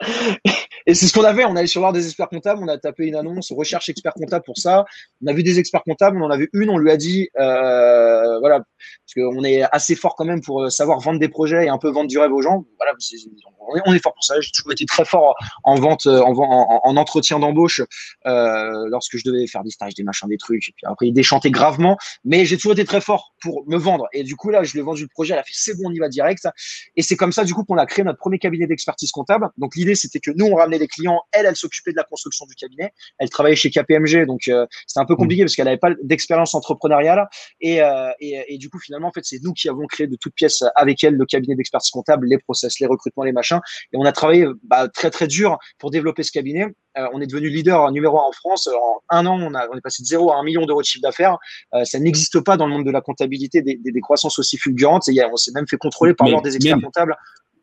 [0.86, 1.44] et c'est ce qu'on avait.
[1.44, 4.44] On allait sur voir des experts comptables, on a tapé une annonce, recherche expert comptable
[4.44, 4.84] pour ça.
[5.22, 7.28] On a vu des experts comptables, on en a vu une, on lui a dit,
[7.38, 11.68] euh, voilà, parce qu'on est assez fort quand même pour savoir vendre des projets et
[11.68, 12.64] un peu vendre du rêve aux gens.
[12.78, 12.92] Voilà,
[13.86, 14.40] on est, fort pour ça.
[14.40, 15.34] J'ai toujours été très fort
[15.64, 17.80] en vente, en, en, en entretien d'embauche
[18.26, 20.68] euh, lorsque je devais faire des stages, des machins, des trucs.
[20.68, 24.08] Et puis après, il déchantait gravement, mais j'ai toujours été très fort pour me vendre.
[24.12, 25.34] Et du coup, là, je lui ai vendu le projet.
[25.34, 26.46] Elle a fait c'est bon, on y va direct.
[26.96, 29.48] Et c'est comme ça, du coup, qu'on a créé notre premier cabinet d'expertise comptable.
[29.58, 31.20] Donc l'idée, c'était que nous, on ramenait les clients.
[31.32, 32.92] Elle, elle s'occupait de la construction du cabinet.
[33.18, 36.54] Elle travaillait chez KPMG, donc euh, c'était un peu compliqué parce qu'elle n'avait pas d'expérience
[36.54, 37.28] entrepreneuriale.
[37.60, 40.16] Et, euh, et, et, du coup, finalement, en fait, c'est nous qui avons créé de
[40.16, 43.59] toutes pièces avec elle le cabinet d'expertise comptable, les process, les recrutements, les machins.
[43.92, 46.66] Et on a travaillé bah, très très dur pour développer ce cabinet.
[46.98, 48.68] Euh, on est devenu leader numéro un en France.
[48.68, 50.86] En un an, on, a, on est passé de 0 à 1 million d'euros de
[50.86, 51.38] chiffre d'affaires.
[51.74, 54.58] Euh, ça n'existe pas dans le monde de la comptabilité des, des, des croissances aussi
[54.58, 55.08] fulgurantes.
[55.08, 57.16] Et on s'est même fait contrôler par l'ordre des experts comptables.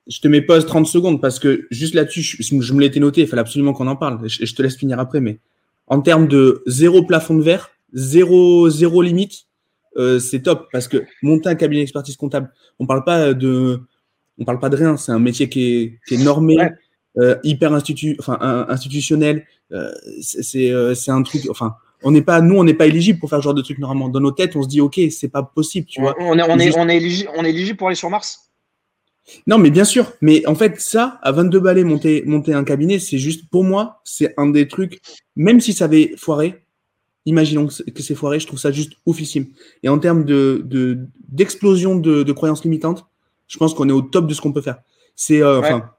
[0.08, 3.22] Je te mets pause 30 secondes parce que juste là-dessus, je, je, me l'étais noté,
[3.22, 4.20] il fallait absolument qu'on en parle.
[4.28, 5.40] Je, je, te laisse finir après, mais
[5.88, 9.48] en termes de zéro plafond de verre, zéro, zéro limite,
[9.98, 13.82] euh, c'est top parce que monter un cabinet d'expertise comptable, on parle pas de,
[14.38, 14.98] on parle pas de rien.
[14.98, 16.58] C'est un métier qui est, qui est normé.
[16.58, 16.72] Ouais.
[17.20, 18.38] Euh, hyper institu enfin,
[18.70, 19.46] institutionnel.
[19.72, 19.92] Euh,
[20.22, 20.72] c'est
[21.10, 21.48] un truc.
[21.50, 23.80] Enfin, on n'est pas, nous, on n'est pas éligible pour faire ce genre de truc
[23.80, 24.10] normalement.
[24.10, 26.16] Dans nos têtes, on se dit, ok, c'est pas possible, tu vois.
[26.20, 28.52] On est, on est, on est, éligible, on est éligible pour aller sur Mars?
[29.48, 30.14] Non, mais bien sûr.
[30.22, 34.02] Mais en fait, ça, à 22 balais, monter, monter un cabinet, c'est juste, pour moi,
[34.04, 35.02] c'est un des trucs,
[35.36, 36.64] même si ça avait foiré,
[37.26, 39.48] imaginons que c'est foiré, je trouve ça juste oufissime.
[39.84, 40.66] Et en termes de,
[41.28, 43.06] d'explosion de, de, croyances limitantes,
[43.48, 44.80] je pense qu'on est au top de ce qu'on peut faire.
[45.16, 45.90] C'est, euh, enfin,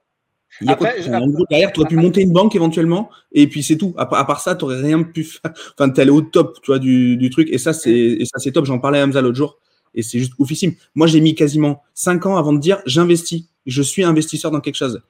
[0.67, 3.95] après, en gros, derrière, tu aurais pu monter une banque éventuellement, et puis c'est tout.
[3.97, 5.53] À, part ça, tu n'aurais rien pu faire.
[5.79, 8.19] Enfin, tu allé au top tu vois, du, du truc, et ça, c'est
[8.53, 8.65] top.
[8.65, 9.59] J'en parlais à Hamza l'autre jour,
[9.95, 10.75] et c'est juste oufissime.
[10.95, 14.77] Moi, j'ai mis quasiment 5 ans avant de dire j'investis, je suis investisseur dans quelque
[14.77, 15.01] chose.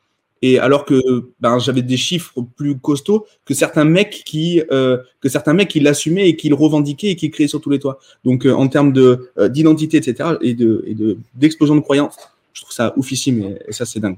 [0.43, 5.29] Et alors que ben, j'avais des chiffres plus costauds que certains mecs qui euh, que
[5.29, 7.99] certains mecs qui l'assumaient et qui le revendiquaient et qui créaient sur tous les toits.
[8.25, 10.31] Donc euh, en termes de euh, d'identité, etc.
[10.41, 12.17] et de et de d'explosion de croyances,
[12.53, 14.17] je trouve ça oufissime et, et ça c'est dingue.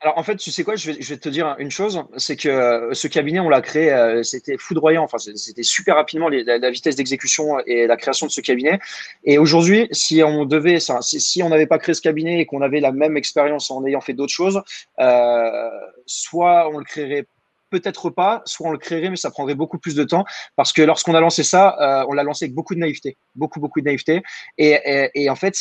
[0.00, 2.94] Alors en fait, tu sais quoi, je vais, te dire une chose, c'est que euh,
[2.94, 7.58] ce cabinet, on l'a créé, euh, c'était foudroyant, enfin c'était super rapidement la, vitesse d'exécution
[7.66, 8.78] et la création de ce cabinet.
[9.24, 12.80] Et aujourd'hui, si on devait, si, on n'avait pas créé ce cabinet et qu'on avait
[12.80, 14.62] la même expérience en ayant fait d'autres choses,
[15.00, 15.70] euh,
[16.06, 17.26] soit on le créerait
[17.70, 20.82] peut-être pas, soit on le créerait, mais ça prendrait beaucoup plus de temps parce que
[20.82, 24.22] lorsqu'on a lancé ça, on l'a lancé avec beaucoup de naïveté, beaucoup beaucoup de naïveté.
[24.56, 25.56] Et, et, et en fait,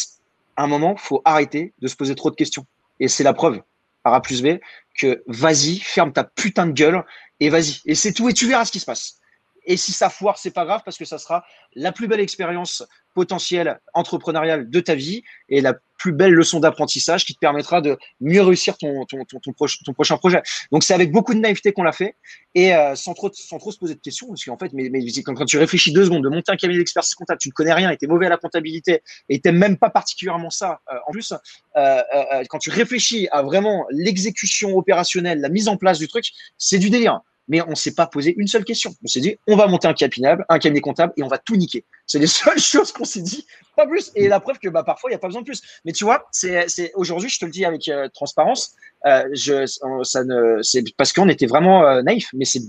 [0.55, 2.65] à un moment, faut arrêter de se poser trop de questions.
[2.99, 3.61] Et c'est la preuve
[4.05, 4.59] par A plus B,
[4.99, 7.03] que vas-y, ferme ta putain de gueule
[7.39, 7.81] et vas-y.
[7.85, 9.19] Et c'est tout et tu verras ce qui se passe.
[9.65, 12.83] Et si ça foire, c'est pas grave parce que ça sera la plus belle expérience
[13.13, 17.97] potentielle entrepreneuriale de ta vie et la plus belle leçon d'apprentissage qui te permettra de
[18.19, 20.41] mieux réussir ton, ton, ton, ton, prochain projet.
[20.71, 22.15] Donc c'est avec beaucoup de naïveté qu'on l'a fait
[22.53, 24.99] et euh, sans, trop, sans trop se poser de questions parce qu'en fait, mais, mais
[25.23, 27.73] quand, quand, tu réfléchis deux secondes de monter un cabinet d'expertise comptable, tu ne connais
[27.73, 30.81] rien et tu es mauvais à la comptabilité et tu même pas particulièrement ça.
[30.91, 31.37] Euh, en plus, euh,
[31.77, 36.79] euh, quand tu réfléchis à vraiment l'exécution opérationnelle, la mise en place du truc, c'est
[36.79, 38.93] du délire mais on s'est pas posé une seule question.
[39.03, 41.55] On s'est dit, on va monter un cabinet, un cabinet comptable et on va tout
[41.55, 41.85] niquer.
[42.07, 44.11] C'est les seules choses qu'on s'est dit, pas plus.
[44.15, 45.61] Et la preuve que bah, parfois, il n'y a pas besoin de plus.
[45.85, 48.73] Mais tu vois, c'est, aujourd'hui, je te le dis avec euh, transparence,
[49.05, 49.65] euh, je,
[50.03, 52.61] ça ne, c'est parce qu'on était vraiment euh, naïf, mais c'est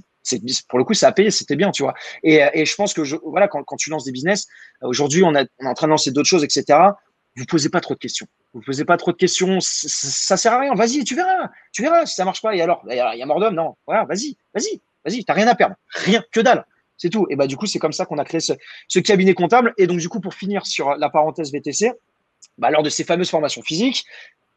[0.69, 3.05] pour le coup ça a payé c'était bien tu vois et, et je pense que
[3.05, 4.49] je, voilà quand, quand tu lances des business
[4.83, 6.81] aujourd'hui on, on est en train de lancer d'autres choses etc
[7.37, 8.27] vous posez pas trop de questions.
[8.55, 9.61] Vous posez pas trop de questions.
[9.61, 10.75] Ça, ça sert à rien.
[10.75, 11.51] Vas-y, tu verras.
[11.72, 12.55] Tu verras si ça marche pas.
[12.55, 13.55] Et alors, il y a, mort d'homme.
[13.55, 13.77] Non.
[13.87, 15.25] Voilà, vas-y, vas-y, vas-y.
[15.25, 15.77] T'as rien à perdre.
[15.90, 16.64] Rien, que dalle.
[16.96, 17.27] C'est tout.
[17.29, 19.75] Et bah, du coup, c'est comme ça qu'on a créé ce, cabinet comptable.
[19.77, 21.92] Et donc, du coup, pour finir sur la parenthèse VTC,
[22.57, 24.07] bah, lors de ces fameuses formations physiques,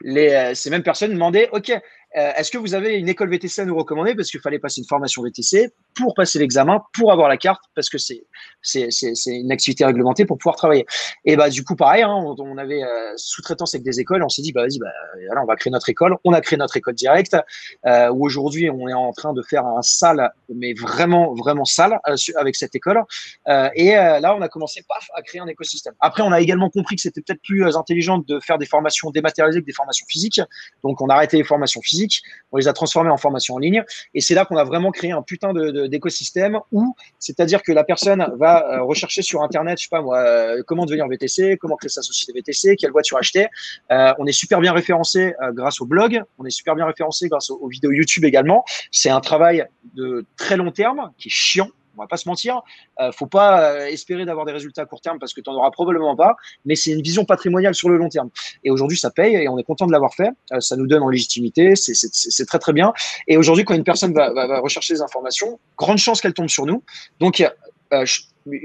[0.06, 1.74] euh, ces mêmes personnes demandaient, OK,
[2.18, 4.16] euh, est-ce que vous avez une école VTC à nous recommander?
[4.16, 7.90] Parce qu'il fallait passer une formation VTC pour passer l'examen, pour avoir la carte, parce
[7.90, 8.26] que c'est
[9.28, 10.86] une activité réglementée pour pouvoir travailler.
[11.26, 14.42] Et bah du coup pareil, hein, on, avait euh, sous-traitance avec des écoles, on s'est
[14.42, 14.88] dit bah vas-y bah
[15.42, 16.16] on va créer notre école.
[16.24, 17.38] On a créé notre école directe
[17.86, 22.00] euh, où aujourd'hui on est en train de faire un salle, mais vraiment vraiment sale
[22.38, 23.04] avec cette école.
[23.76, 25.94] Et là on a commencé paf à créer un écosystème.
[26.00, 29.62] Après on a également compris que c'était peut-être plus intelligent de faire des formations dématérialisées
[29.62, 30.42] que des formations physiques.
[30.84, 31.99] Donc on a arrêté les formations physiques
[32.52, 33.84] on les a transformés en formation en ligne.
[34.14, 38.26] Et c'est là qu'on a vraiment créé un putain d'écosystème où, c'est-à-dire que la personne
[38.38, 41.90] va euh, rechercher sur Internet, je sais pas moi, euh, comment devenir VTC, comment créer
[41.90, 43.48] sa société VTC, quelle voiture acheter.
[43.92, 47.50] Euh, on est super bien référencé grâce au blog, on est super bien référencé grâce
[47.50, 48.64] aux, vidéos YouTube également.
[48.92, 52.62] C'est un travail de très long terme qui est chiant On va pas se mentir.
[53.02, 55.58] Euh, faut pas euh, espérer d'avoir des résultats à court terme parce que tu n'en
[55.58, 56.36] auras probablement pas.
[56.64, 58.30] Mais c'est une vision patrimoniale sur le long terme.
[58.64, 60.30] Et aujourd'hui, ça paye et on est content de l'avoir fait.
[60.54, 61.76] Euh, ça nous donne en légitimité.
[61.76, 62.94] C'est très très bien.
[63.28, 66.50] Et aujourd'hui, quand une personne va, va, va rechercher des informations, grande chance qu'elle tombe
[66.50, 66.84] sur nous.
[67.20, 67.44] Donc
[67.94, 68.06] euh,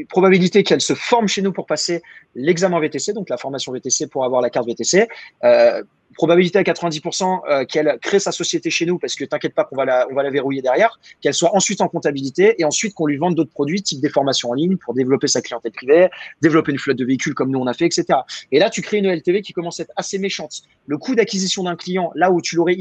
[0.08, 2.02] probabilité qu'elle se forme chez nous pour passer
[2.34, 5.08] l'examen VTC, donc la formation VTC pour avoir la carte VTC.
[5.44, 5.82] Euh,
[6.14, 9.76] probabilité à 90% euh, qu'elle crée sa société chez nous, parce que t'inquiète pas qu'on
[9.76, 13.50] va la, verrouiller derrière, qu'elle soit ensuite en comptabilité et ensuite qu'on lui vende d'autres
[13.50, 16.08] produits, type des formations en ligne pour développer sa clientèle privée,
[16.40, 18.20] développer une flotte de véhicules comme nous on a fait, etc.
[18.52, 20.62] Et là, tu crées une LTV qui commence à être assez méchante.
[20.86, 22.76] Le coût d'acquisition d'un client, là où tu l'aurais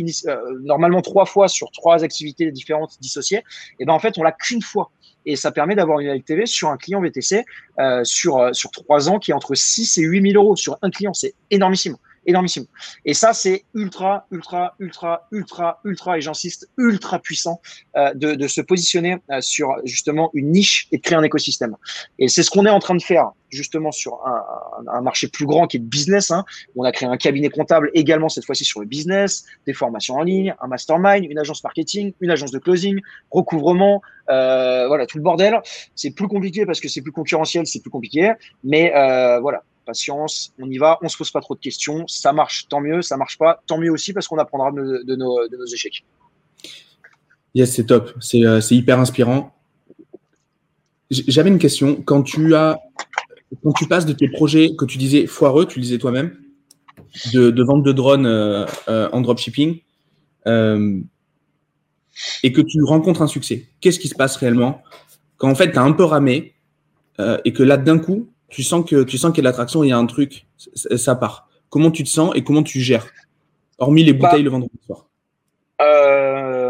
[0.62, 3.44] normalement trois fois sur trois activités différentes dissociées, et
[3.80, 4.92] eh ben en fait, on l'a qu'une fois
[5.26, 7.46] et ça permet d'avoir une LTV sur un client VTC
[7.80, 10.78] euh, sur, euh, sur 3 ans qui est entre 6 et 8 000 euros sur
[10.82, 11.14] un client.
[11.14, 12.66] C'est énormissime énormissime.
[13.06, 17.62] Et ça, c'est ultra, ultra, ultra, ultra, ultra, et j'insiste, ultra puissant
[17.96, 21.76] euh, de, de, se positionner euh, sur justement une niche et de créer un écosystème.
[22.20, 24.44] Et c'est ce qu'on est en train de faire justement sur un,
[24.92, 26.32] un, marché plus grand qui est le business.
[26.32, 26.44] Hein.
[26.76, 30.24] On a créé un cabinet comptable également cette fois-ci sur le business, des formations en
[30.24, 33.00] ligne, un mastermind, une agence marketing, une agence de closing,
[33.32, 35.60] recouvrement, euh, voilà tout le bordel.
[35.96, 38.34] C'est plus compliqué parce que c'est plus concurrentiel, c'est plus compliqué,
[38.64, 42.08] mais euh, voilà patience, on y va, on se pose pas trop de questions.
[42.08, 43.02] Ça marche, tant mieux.
[43.02, 46.04] Ça marche pas, tant mieux aussi parce qu'on apprendra de, nos, échecs.
[47.56, 48.14] Yes, c'est top.
[48.36, 49.56] Euh, c'est hyper inspirant.
[51.12, 52.02] J'avais une question.
[52.02, 52.80] Quand tu as,
[53.64, 56.36] quand tu passes de tes projets que tu disais foireux, tu le disais toi-même,
[57.34, 59.82] de, vente de drones euh, euh, en dropshipping,
[62.44, 64.82] et que tu rencontres un succès, qu'est-ce qui se passe réellement?
[65.38, 66.54] Quand en fait tu as un peu ramé
[67.46, 69.90] et que là d'un coup tu sens que tu sens qu'il y a l'attraction, il
[69.90, 71.50] y a un truc, ça part.
[71.70, 73.08] Comment tu te sens et comment tu gères,
[73.80, 75.08] hormis les bah, bouteilles le vendredi soir?
[75.82, 76.63] euh, euh,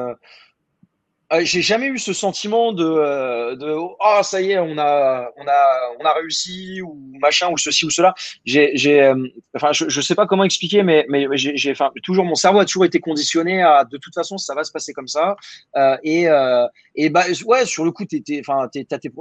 [1.42, 5.48] j'ai jamais eu ce sentiment de, euh, de oh ça y est on a on
[5.48, 8.14] a on a réussi ou machin ou ceci ou cela.
[8.46, 12.36] J'ai euh, enfin je je sais pas comment expliquer mais mais j'ai enfin toujours mon
[12.36, 15.36] cerveau a toujours été conditionné à de toute façon ça va se passer comme ça.
[15.76, 16.28] Euh, et
[16.96, 18.70] et bah ouais sur le coup t'étais enfin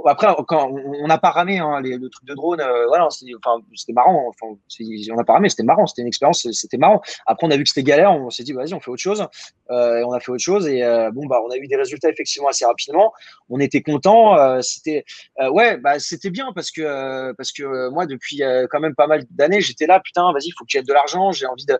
[0.05, 4.55] après quand on n'a pas ramé hein, le truc de drone voilà c'était marrant enfin
[4.55, 7.01] on n'a pas ramé c'était marrant c'était une expérience c'était marrant.
[7.25, 9.25] Après on a vu que c'était galère on s'est dit vas-y on fait autre chose.
[9.69, 10.81] Et on a fait autre chose et
[11.13, 13.13] bon bah on a eu des résultats effectivement assez rapidement.
[13.49, 14.37] On était content.
[14.37, 15.05] Euh, c'était
[15.39, 19.07] euh, ouais, bah c'était bien parce que euh, parce que moi depuis quand même pas
[19.07, 21.31] mal d'années, j'étais là, putain, vas-y, il faut que aies de l'argent.
[21.31, 21.79] J'ai envie de.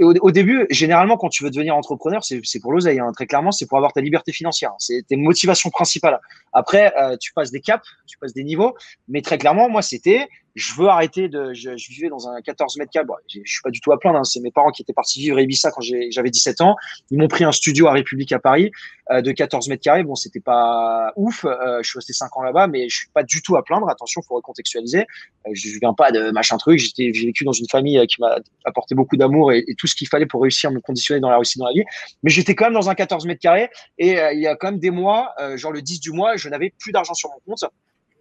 [0.00, 3.00] Au, début, généralement, quand tu veux devenir entrepreneur, c'est pour l'oseille.
[3.00, 3.12] Hein.
[3.14, 4.72] Très clairement, c'est pour avoir ta liberté financière.
[4.78, 6.20] C'est tes motivations principales.
[6.52, 8.76] Après, tu passes des caps, tu passes des niveaux,
[9.08, 11.52] mais très clairement, moi, c'était je veux arrêter de.
[11.52, 13.04] Je, vivais dans un 14 mètres carrés.
[13.04, 14.18] Bon, je, suis pas du tout à plaindre.
[14.18, 14.24] Hein.
[14.24, 16.76] C'est mes parents qui étaient partis vivre à Ibiza quand j'avais 17 ans.
[17.10, 18.72] Ils m'ont pris un studio à République à Paris
[19.10, 20.02] euh, de 14 mètres carrés.
[20.02, 21.44] Bon, c'était pas ouf.
[21.44, 23.86] Euh, je suis resté 5 ans là-bas, mais je suis pas du tout à plaindre.
[23.90, 25.00] Attention, faut recontextualiser.
[25.46, 26.78] Euh, je viens pas de machin truc.
[26.78, 29.94] J'étais, j'ai vécu dans une famille qui m'a apporté beaucoup d'amour et, et, tout ce
[29.94, 31.84] qu'il fallait pour réussir, me conditionner dans la réussite dans la vie.
[32.22, 34.80] Mais j'étais quand même dans un 14 mètres carrés et il y a quand même
[34.80, 37.64] des mois, genre le 10 du mois, je n'avais plus d'argent sur mon compte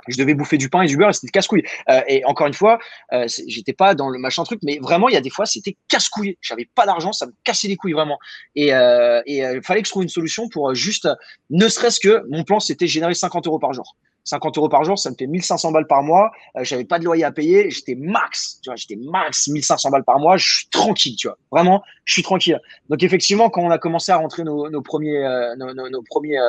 [0.07, 1.63] je devais bouffer du pain et du beurre et c'était casse-couille.
[1.89, 2.79] Euh, et encore une fois,
[3.13, 5.77] euh, j'étais pas dans le machin truc, mais vraiment, il y a des fois, c'était
[5.87, 6.37] casse-couille.
[6.41, 8.19] J'avais pas d'argent, ça me cassait les couilles vraiment.
[8.55, 11.07] Et euh, il euh, fallait que je trouve une solution pour juste,
[11.49, 13.95] ne serait-ce que mon plan, c'était générer 50 euros par jour.
[14.27, 16.31] 50 euros par jour, ça me fait 1500 balles par mois.
[16.57, 17.69] Euh, j'avais pas de loyer à payer.
[17.69, 20.35] J'étais max, tu vois, j'étais max 1500 balles par mois.
[20.37, 21.37] Je suis tranquille, tu vois.
[21.51, 22.59] Vraiment, je suis tranquille.
[22.89, 25.23] Donc effectivement, quand on a commencé à rentrer nos, nos premiers,
[25.57, 26.39] nos, nos, premiers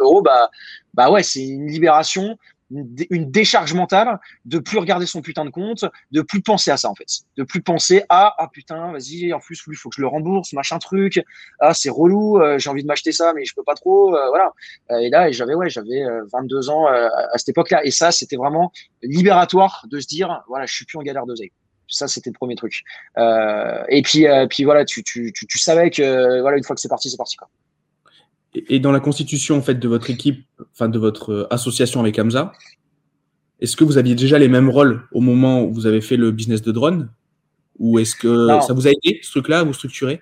[0.00, 0.48] euros, bah,
[0.94, 2.38] bah ouais, c'est une libération
[2.70, 6.88] une décharge mentale de plus regarder son putain de compte, de plus penser à ça
[6.90, 10.00] en fait, de plus penser à ah putain vas-y en plus il faut que je
[10.00, 11.22] le rembourse machin truc,
[11.60, 14.28] ah c'est relou, euh, j'ai envie de m'acheter ça mais je peux pas trop, euh,
[14.28, 14.52] voilà.
[14.90, 16.02] Euh, et là j'avais ouais j'avais
[16.32, 20.74] 22 ans à cette époque-là et ça c'était vraiment libératoire de se dire voilà je
[20.74, 21.52] suis plus en galère d'oseille.
[21.88, 22.82] Ça c'était le premier truc.
[23.16, 26.88] et puis puis voilà tu, tu, tu, tu savais que voilà une fois que c'est
[26.88, 27.48] parti c'est parti quoi.
[28.68, 32.18] Et dans la constitution en fait de votre équipe, enfin de votre euh, association avec
[32.18, 32.52] Hamza,
[33.60, 36.30] est-ce que vous aviez déjà les mêmes rôles au moment où vous avez fait le
[36.30, 37.10] business de drone?
[37.78, 40.20] Ou est-ce que ça vous a aidé ce truc-là à vous structurer?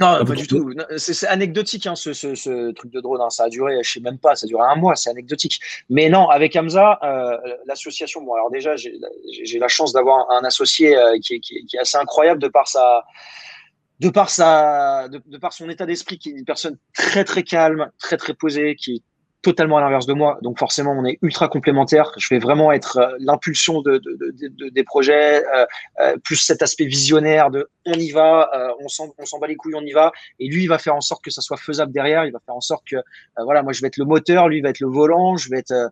[0.00, 0.72] Non, pas du tout.
[0.96, 3.20] C'est anecdotique hein, ce, truc de drone.
[3.20, 3.30] Hein.
[3.30, 4.96] Ça a duré, je sais même pas, ça a duré un mois.
[4.96, 5.60] C'est anecdotique.
[5.88, 8.22] Mais non, avec Hamza, euh, l'association.
[8.22, 11.40] Bon, alors déjà, j'ai la chance d'avoir un associé euh, qui,
[11.72, 13.04] est assez incroyable de par sa
[14.00, 17.90] de par sa, de, par son état d'esprit, qui est une personne très très calme,
[17.98, 19.02] très très posée, qui
[19.44, 20.38] totalement à l'inverse de moi.
[20.42, 22.10] Donc forcément, on est ultra complémentaires.
[22.16, 24.00] Je vais vraiment être euh, l'impulsion de,
[24.70, 25.66] des projets, euh,
[26.00, 29.82] euh, plus cet aspect visionnaire de on y va, on s'en bat les couilles, on
[29.82, 30.10] y va.
[30.40, 32.24] Et lui, il va faire en sorte que ça soit faisable derrière.
[32.24, 32.96] Il va faire en sorte que
[33.36, 35.58] voilà, moi je vais être le moteur, lui il va être le volant, je vais
[35.58, 35.90] être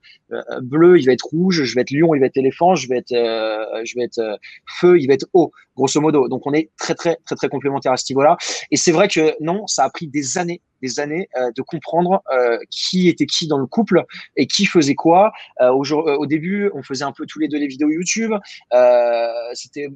[0.63, 2.97] bleu, il va être rouge, je vais être lion, il va être éléphant, je vais
[2.97, 4.39] être je vais être
[4.81, 6.29] feu, il va être haut, grosso modo.
[6.29, 8.39] Donc on est très très très très complémentaires à ce niveau-là.
[8.71, 12.23] Et c'est vrai que non, ça a pris des années des années euh, de comprendre
[12.33, 14.05] euh, qui était qui dans le couple
[14.37, 15.33] et qui faisait quoi.
[15.61, 18.33] Euh, au, au, début, on faisait un peu tous les deux les vidéos YouTube.
[19.55, 19.89] C'était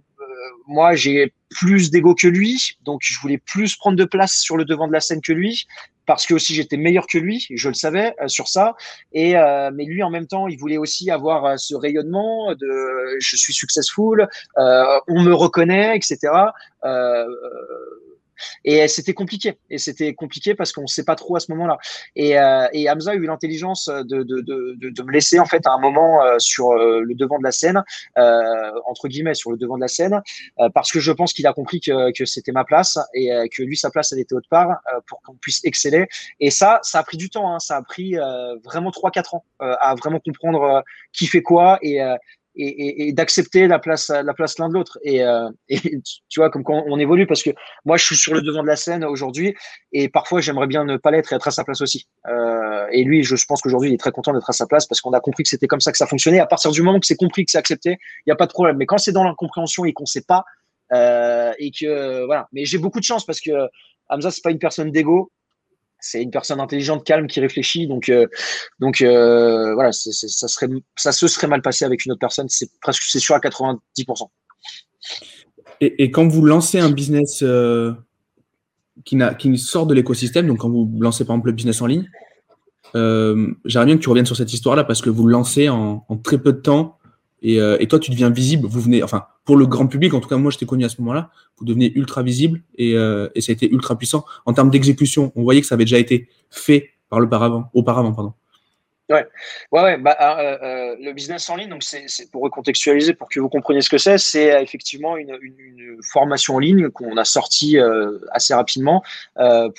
[0.66, 4.64] moi, j'ai plus d'ego que lui, donc je voulais plus prendre de place sur le
[4.64, 5.66] devant de la scène que lui
[6.06, 8.76] parce que aussi j'étais meilleur que lui, je le savais sur ça.
[9.12, 13.52] Et mais lui en même temps, il voulait aussi avoir ce rayonnement de je suis
[13.52, 16.18] successful, on me reconnaît, etc.
[18.64, 19.58] Et c'était compliqué.
[19.70, 21.78] Et c'était compliqué parce qu'on ne sait pas trop à ce moment-là.
[22.14, 26.36] Et, euh, Hamza a eu l'intelligence de, me laisser en fait à un moment euh,
[26.38, 27.82] sur euh, le devant de la scène,
[28.18, 30.20] euh, entre guillemets, sur le devant de la scène,
[30.74, 33.76] parce que je pense qu'il a compris que, que c'était ma place et que lui,
[33.76, 36.06] sa place, elle était autre part pour qu'on puisse exceller.
[36.40, 37.52] Et ça, ça a pris du temps.
[37.52, 37.58] Hein.
[37.58, 38.16] Ça a pris
[38.64, 42.00] vraiment 3-4 ans à vraiment comprendre qui fait quoi et,
[42.56, 44.98] et, et, d'accepter la place, la place l'un de l'autre.
[45.02, 45.80] Et, euh, et,
[46.28, 47.50] tu vois, comme quand on évolue, parce que
[47.84, 49.54] moi, je suis sur le devant de la scène aujourd'hui,
[49.92, 52.06] et parfois, j'aimerais bien ne pas l'être et être à sa place aussi.
[52.28, 55.00] Euh, et lui, je pense qu'aujourd'hui, il est très content d'être à sa place parce
[55.00, 56.40] qu'on a compris que c'était comme ça que ça fonctionnait.
[56.40, 58.52] À partir du moment que c'est compris, que c'est accepté, il n'y a pas de
[58.52, 58.76] problème.
[58.76, 60.44] Mais quand c'est dans l'incompréhension et qu'on ne sait pas,
[60.92, 62.48] euh, et que voilà.
[62.52, 63.50] Mais j'ai beaucoup de chance parce que
[64.08, 65.30] Hamza, c'est pas une personne d'ego
[66.00, 67.86] c'est une personne intelligente, calme, qui réfléchit.
[67.86, 68.26] Donc, euh,
[69.02, 72.48] euh, voilà, ça, se serait mal passé avec une autre personne.
[72.48, 73.78] C'est presque, c'est sûr à 90%.
[75.80, 77.92] Et, quand vous lancez un business euh,
[79.04, 82.08] qui, sort de l'écosystème, donc quand vous lancez par exemple le business en ligne,
[82.94, 86.38] j'aimerais bien que tu reviennes sur cette histoire-là parce que vous le lancez en très
[86.38, 86.95] peu de temps
[87.46, 88.66] et, et, toi tu deviens visible.
[88.66, 90.88] Vous venez, enfin, pour le grand public, en tout cas moi je t'ai connu à
[90.88, 94.24] ce moment-là, vous devenez ultra visible et, euh, ça a été ultra puissant.
[94.44, 97.28] En termes d'exécution, on voyait que ça avait déjà été fait par le
[97.74, 98.32] auparavant, pardon.
[99.08, 99.24] Ouais,
[99.70, 99.98] ouais, ouais.
[99.98, 103.80] Bah, euh, euh, le business en ligne, donc c'est pour recontextualiser, pour que vous compreniez
[103.80, 105.38] ce que c'est, c'est euh, effectivement une,
[106.02, 107.78] formation en ligne qu'on a sortie
[108.30, 109.02] assez rapidement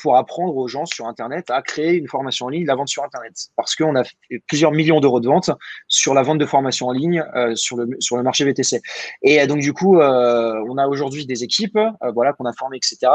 [0.02, 3.04] pour apprendre aux gens sur Internet à créer une formation en ligne, la vente sur
[3.04, 4.16] Internet, parce qu'on a fait
[4.48, 5.52] plusieurs millions d'euros de vente
[5.88, 8.82] sur la vente de formation en ligne sur le sur le marché VTC.
[9.22, 11.78] Et donc du coup, on a aujourd'hui des équipes,
[12.13, 13.12] voilà, qu'on a formées, etc.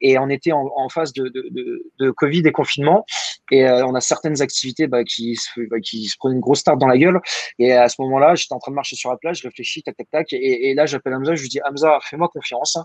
[0.00, 3.04] Et on était en, phase de, de, de, de, Covid et confinement,
[3.50, 6.86] et on a certaines activités bah, qui se qui se prenait une grosse tarte dans
[6.86, 7.20] la gueule.
[7.58, 9.96] Et à ce moment-là, j'étais en train de marcher sur la plage, je réfléchis, tac,
[9.96, 10.32] tac, tac.
[10.32, 12.78] Et, là, j'appelle Hamza, je lui dis Hamza, fais-moi confiance.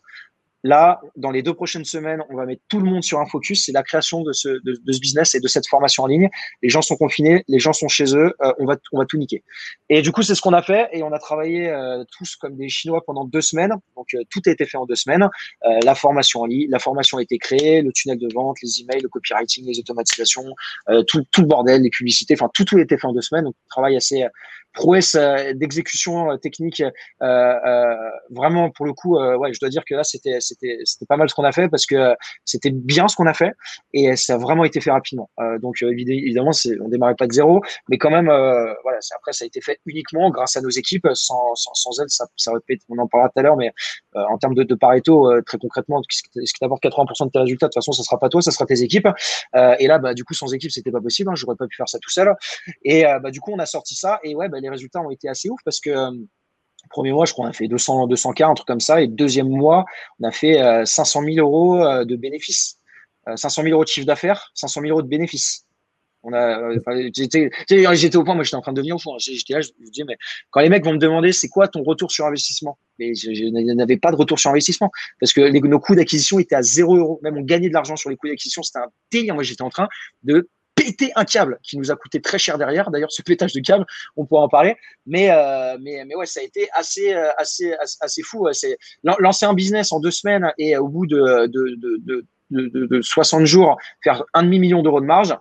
[0.63, 3.65] Là, dans les deux prochaines semaines, on va mettre tout le monde sur un focus.
[3.65, 4.59] C'est la création de ce,
[4.99, 6.29] business et de cette formation en ligne.
[6.61, 8.33] Les gens sont confinés, les gens sont chez eux.
[8.41, 9.43] Euh, on va, on va tout niquer.
[9.87, 12.57] Et du coup, c'est ce qu'on a fait et on a travaillé euh, tous comme
[12.57, 13.73] des Chinois pendant deux semaines.
[13.95, 15.29] Donc, euh, tout a été fait en deux semaines.
[15.63, 19.01] la formation en ligne, la formation a été créée, le tunnel de vente, les emails,
[19.01, 20.45] le copywriting, les automatisations,
[21.07, 22.33] tout, le bordel, les publicités.
[22.33, 23.45] Enfin, tout, a été fait en deux semaines.
[23.45, 24.25] Donc, travail assez
[24.73, 25.15] prouesse
[25.55, 26.83] d'exécution technique.
[27.19, 31.35] Vraiment, pour le coup, ouais, je dois dire que là, c'était c'était pas mal ce
[31.35, 33.53] qu'on a fait parce que c'était bien ce qu'on a fait
[33.93, 35.29] et ça a vraiment été fait rapidement.
[35.61, 39.47] donc évidemment, c'est on démarrait pas de zéro, mais quand même, voilà, après ça a
[39.47, 41.07] été fait uniquement grâce à nos équipes.
[41.13, 42.51] Sans sans, elles, ça ça
[42.89, 43.71] on en parlera tout à l'heure, mais
[44.13, 47.69] en termes de, de Pareto, très concrètement, ce qui t'apporte 80% de tes résultats, de
[47.69, 49.07] toute façon, ça sera pas toi, ça sera tes équipes.
[49.55, 51.29] et là, bah du coup, sans équipe, c'était pas possible.
[51.29, 52.33] Hein, J'aurais pas pu faire ça tout seul.
[52.83, 55.29] Et bah du coup, on a sorti ça et ouais, bah, les résultats ont été
[55.29, 56.11] assez ouf parce que euh,
[56.89, 59.01] premier mois, je crois, on a fait 200, 200 k un truc comme ça.
[59.01, 59.85] Et deuxième mois,
[60.19, 62.77] on a fait 500 euh, 000 euros euh, de bénéfices.
[63.35, 65.65] 500 000 euros de chiffre d'affaires, 500 000 euros de bénéfices.
[66.23, 66.73] On a,
[67.13, 69.17] j'étais, au point, moi, j'étais en train de devenir au fond.
[69.19, 70.17] J'étais là, je me disais, mais
[70.49, 72.77] quand les mecs vont me demander, c'est quoi ton retour sur investissement?
[72.97, 76.61] Mais je, n'avais pas de retour sur investissement parce que nos coûts d'acquisition étaient à
[76.61, 77.19] 0 euros.
[77.23, 78.63] Même on gagnait de l'argent sur les coûts d'acquisition.
[78.63, 79.35] C'était un délire.
[79.35, 79.87] Moi, j'étais en train
[80.23, 80.49] de
[80.89, 82.89] péter un câble qui nous a coûté très cher derrière.
[82.91, 84.75] D'ailleurs, ce pétage de câble, on pourra en parler.
[85.05, 88.47] Mais, euh, mais, mais ouais, ça a été assez, euh, assez, assez fou.
[88.53, 93.01] C'est lancer un business en deux semaines et au bout de, de, de, de, de
[93.01, 95.35] 60 jours, faire un demi million d'euros de marge.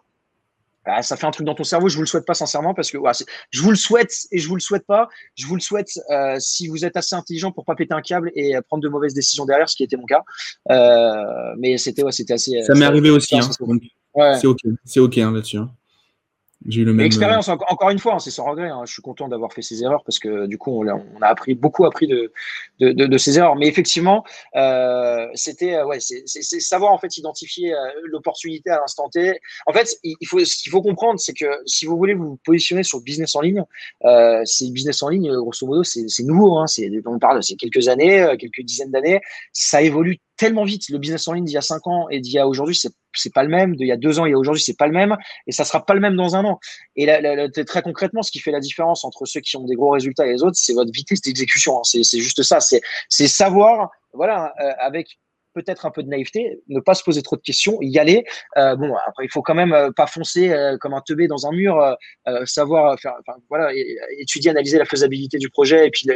[0.84, 1.88] Bah, ça fait un truc dans ton cerveau.
[1.88, 3.12] Je vous le souhaite pas sincèrement parce que ouais,
[3.50, 5.08] je vous le souhaite et je vous le souhaite pas.
[5.34, 8.32] Je vous le souhaite euh, si vous êtes assez intelligent pour pas péter un câble
[8.34, 10.22] et prendre de mauvaises décisions derrière, ce qui était mon cas.
[10.70, 12.62] Euh, mais c'était ouais, c'était assez.
[12.62, 13.37] Ça m'est arrivé aussi.
[13.37, 13.50] Hein,
[14.40, 15.59] c'est ok, c'est ok hein, là-dessus.
[15.59, 15.70] Hein.
[16.66, 17.07] J'ai eu le même.
[17.07, 18.70] Expérience, encore une fois, hein, c'est sans regret.
[18.85, 21.26] Je suis content d'avoir fait ces erreurs parce que du coup, on a, on a
[21.26, 22.33] appris beaucoup appris de,
[22.81, 23.54] de, de, de, ces erreurs.
[23.54, 24.24] Mais effectivement,
[24.57, 26.26] euh, c'était euh, ouais, c'est
[26.61, 29.38] savoir en fait identifier euh, l'opportunité à l'instant T.
[29.66, 32.83] En fait, il, faut ce qu'il faut comprendre, c'est que si vous voulez vous positionner
[32.83, 33.64] sur le business en ligne,
[34.04, 36.59] euh, c'est business en ligne, grosso modo, c'est nouveau.
[36.59, 39.20] Hein, c'est on parle, c'est quelques années, euh, quelques dizaines d'années.
[39.52, 40.88] Ça évolue tellement vite.
[40.88, 42.92] Le business en ligne d'il y a cinq ans et d'il y a aujourd'hui, c'est
[43.14, 43.77] c'est pas le même.
[43.77, 45.16] D'il y a deux ans et aujourd'hui, c'est pas le même.
[45.46, 46.59] Et ça sera pas le même dans un an.
[46.96, 49.90] Et là, très concrètement, ce qui fait la différence entre ceux qui ont des gros
[49.90, 51.79] résultats et les autres, c'est votre vitesse d'exécution.
[51.79, 51.83] Hein.
[51.85, 52.59] C'est juste ça.
[52.61, 55.18] C'est savoir, voilà, euh, avec
[55.62, 58.24] peut-être un peu de naïveté, ne pas se poser trop de questions, y aller.
[58.56, 61.46] Euh, bon, après, il faut quand même euh, pas foncer euh, comme un teubé dans
[61.46, 61.96] un mur,
[62.44, 63.72] savoir faire, enfin, voilà,
[64.18, 66.08] étudier, analyser la faisabilité du projet et puis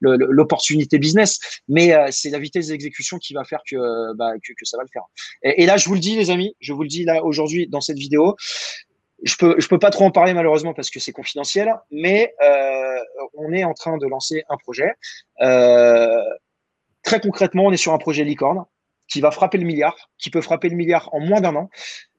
[0.00, 1.38] l'opportunité business.
[1.68, 5.02] Mais c'est la vitesse d'exécution qui va faire que, bah, que, ça va le faire.
[5.42, 7.80] Et, là, je vous le dis, les amis, je vous le dis là aujourd'hui dans
[7.80, 8.36] cette vidéo.
[9.22, 12.34] Je peux, je peux pas trop en parler malheureusement parce que c'est confidentiel, mais
[13.34, 14.92] on est en train de lancer un projet.
[17.02, 18.64] Très concrètement, on est sur un projet licorne
[19.10, 21.68] qui va frapper le milliard, qui peut frapper le milliard en moins d'un an.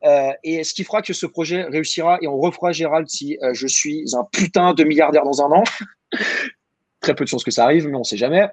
[0.04, 3.54] Euh, et ce qui fera que ce projet réussira, et on refera Gérald si euh,
[3.54, 5.64] je suis un putain de milliardaire dans un an.
[7.00, 8.48] Très peu de chances que ça arrive, mais on ne sait jamais.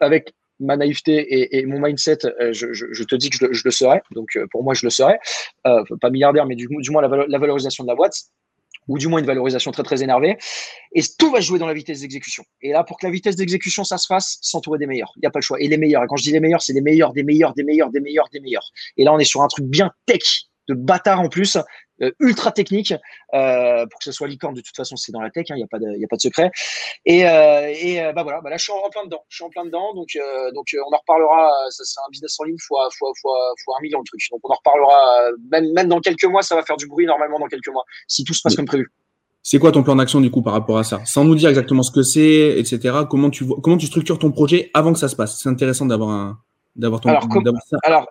[0.00, 4.00] avec ma naïveté et, mon mindset, euh, je, te dis que je, le serai.
[4.12, 5.18] Donc pour moi, je le serai.
[5.64, 8.14] pas milliardaire, mais du, du moins la, valorisation de la boîte
[8.88, 10.36] ou du moins une valorisation très très énervée.
[10.92, 12.44] Et tout va jouer dans la vitesse d'exécution.
[12.62, 15.12] Et là, pour que la vitesse d'exécution, ça se fasse, s'entourer des meilleurs.
[15.16, 15.60] Il n'y a pas le choix.
[15.60, 16.02] Et les meilleurs.
[16.02, 18.28] Et quand je dis les meilleurs, c'est les meilleurs, des meilleurs, des meilleurs, des meilleurs,
[18.32, 18.70] des meilleurs.
[18.96, 21.58] Et là, on est sur un truc bien tech, de bâtard en plus,
[22.02, 22.92] euh, ultra technique
[23.34, 25.56] euh, pour que ce soit licorne de toute façon c'est dans la tech il hein,
[25.56, 26.50] n'y a pas de y a pas de secret.
[27.06, 29.48] Et, euh, et bah voilà bah là je suis en, plein dedans je suis en
[29.48, 30.08] plein dedans donc
[30.54, 33.82] donc on en reparlera ça c'est un business en ligne fois fois fois fois un
[33.82, 36.76] million de trucs donc on en reparlera même même dans quelques mois ça va faire
[36.76, 38.90] du bruit normalement dans quelques mois si tout se passe comme prévu.
[39.44, 41.00] c'est quoi ton plan d'action du coup par rapport à ça?
[41.04, 43.02] Sans nous dire exactement ce que c'est, etc.
[43.08, 45.40] Comment tu comment tu structures ton projet avant que ça se passe?
[45.40, 46.38] C'est intéressant d'avoir un
[46.74, 47.28] d'avoir ton alors,
[47.84, 48.08] alors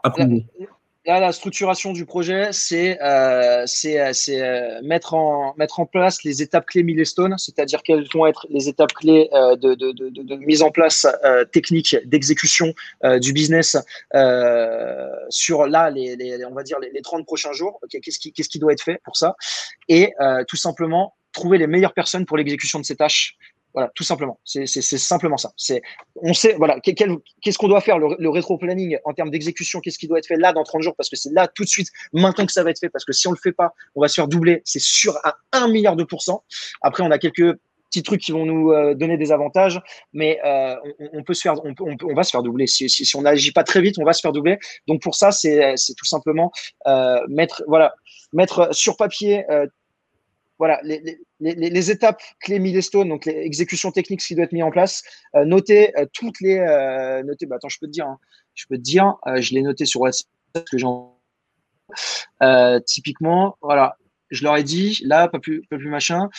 [1.06, 6.42] Là, la structuration du projet, c'est euh, euh, euh, mettre, en, mettre en place les
[6.42, 10.36] étapes clés milestone, c'est-à-dire quelles vont être les étapes clés euh, de, de, de, de,
[10.38, 13.76] mise en place euh, technique, d'exécution euh, du business
[15.28, 17.82] sur là, les, les, on va dire les, les 30 prochains jours.
[17.90, 19.36] qu'est-ce, qui, qu'est-ce qui doit être fait pour ça?
[19.90, 20.14] Et
[20.48, 23.36] tout simplement trouver les meilleures personnes pour l'exécution de ces tâches
[23.74, 24.40] voilà, tout simplement.
[24.44, 25.52] C'est simplement ça.
[25.58, 25.82] C'est,
[26.16, 30.20] on sait, voilà, qu'est-ce qu'on doit faire, le, rétro-planning en termes d'exécution, qu'est-ce qui doit
[30.20, 32.52] être fait là dans 30 jours, parce que c'est là tout de suite, maintenant que
[32.52, 34.28] ça va être fait, parce que si on le fait pas, on va se faire
[34.28, 36.44] doubler, c'est sûr à 1 milliard de pourcents.
[36.82, 37.58] Après, on a quelques
[37.90, 39.80] petits trucs qui vont nous euh, donner des avantages,
[40.14, 40.76] mais euh,
[41.14, 42.68] on, peut se faire, on, on, va se faire doubler.
[42.68, 44.58] Si, si, si on n'agit pas très vite, on va se faire doubler.
[44.88, 46.52] Donc pour ça, c'est tout simplement
[46.88, 47.94] euh, mettre, voilà,
[48.34, 49.46] mettre sur papier
[50.60, 55.04] voilà, les, étapes clés milestone, donc les exécutions techniques qui doivent être mises en place,
[55.36, 58.20] euh, noter euh, toutes les, euh, noter, bah, attends, je peux te dire, hein,
[58.54, 60.28] je peux te dire, je l'ai noté sur WhatsApp
[60.72, 61.18] que j'en,
[62.86, 63.98] typiquement, voilà,
[64.30, 66.30] je leur ai dit, là, pas plus, pas plus machin.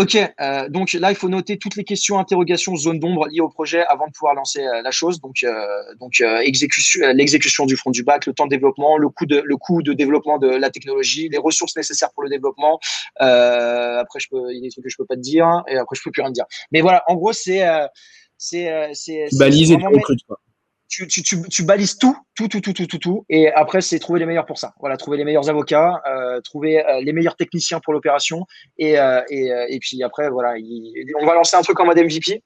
[0.00, 3.50] Ok, euh, donc là, il faut noter toutes les questions, interrogations, zones d'ombre liées au
[3.50, 5.20] projet avant de pouvoir lancer euh, la chose.
[5.20, 5.52] Donc, euh,
[6.00, 9.56] donc exécution, l'exécution du front du bac, le temps de développement, le coût de, le
[9.58, 12.80] coût de développement de la technologie, les ressources nécessaires pour le développement.
[13.16, 15.76] après, je peux, il y a des trucs que je peux pas te dire, et
[15.76, 16.46] après, je peux plus rien te dire.
[16.72, 17.62] Mais voilà, en gros, c'est,
[18.38, 20.40] c'est, c'est, baliser recrutes, quoi
[20.90, 23.24] tu, tu, tu, tu, balises tout, tout, tout, tout, tout, tout, tout.
[23.28, 24.74] Et après, c'est trouver les meilleurs pour ça.
[24.80, 28.44] Voilà, trouver les meilleurs avocats, euh, trouver euh, les meilleurs techniciens pour l'opération.
[28.76, 30.54] Et, euh, et, euh, et, puis après, voilà,
[31.20, 32.42] on va lancer un truc en mode MVP.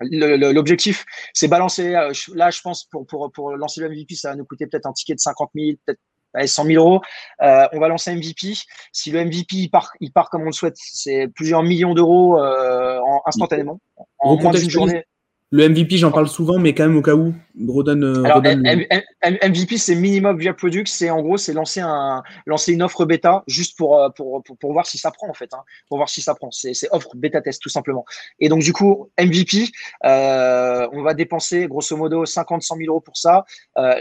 [0.00, 1.94] L'objectif, c'est balancer.
[1.94, 4.86] Euh, là, je pense pour, pour, pour lancer le MVP, ça va nous coûter peut-être
[4.86, 6.00] un ticket de 50 000, peut-être
[6.46, 7.00] 100 000 euros.
[7.42, 8.54] Euh, on va lancer MVP.
[8.92, 12.38] Si le MVP il part, il part comme on le souhaite, c'est plusieurs millions d'euros
[12.38, 13.80] euh, instantanément
[14.18, 15.04] en moins d'une journée.
[15.52, 17.34] Le MVP, j'en parle souvent, mais quand même au cas où,
[17.68, 18.04] redonne.
[18.04, 20.86] Euh, Alors, MVP, c'est minimum via product.
[20.86, 24.72] C'est en gros, c'est lancer un, lancer une offre bêta juste pour, euh, pour, pour,
[24.72, 26.52] voir si ça prend en fait, hein, pour voir si ça prend.
[26.52, 28.04] C'est offre bêta test tout simplement.
[28.38, 29.70] Et donc du coup, MVP,
[30.04, 33.44] euh, on va dépenser grosso modo 50, 100 000 euros pour ça.
[33.76, 34.00] Euh,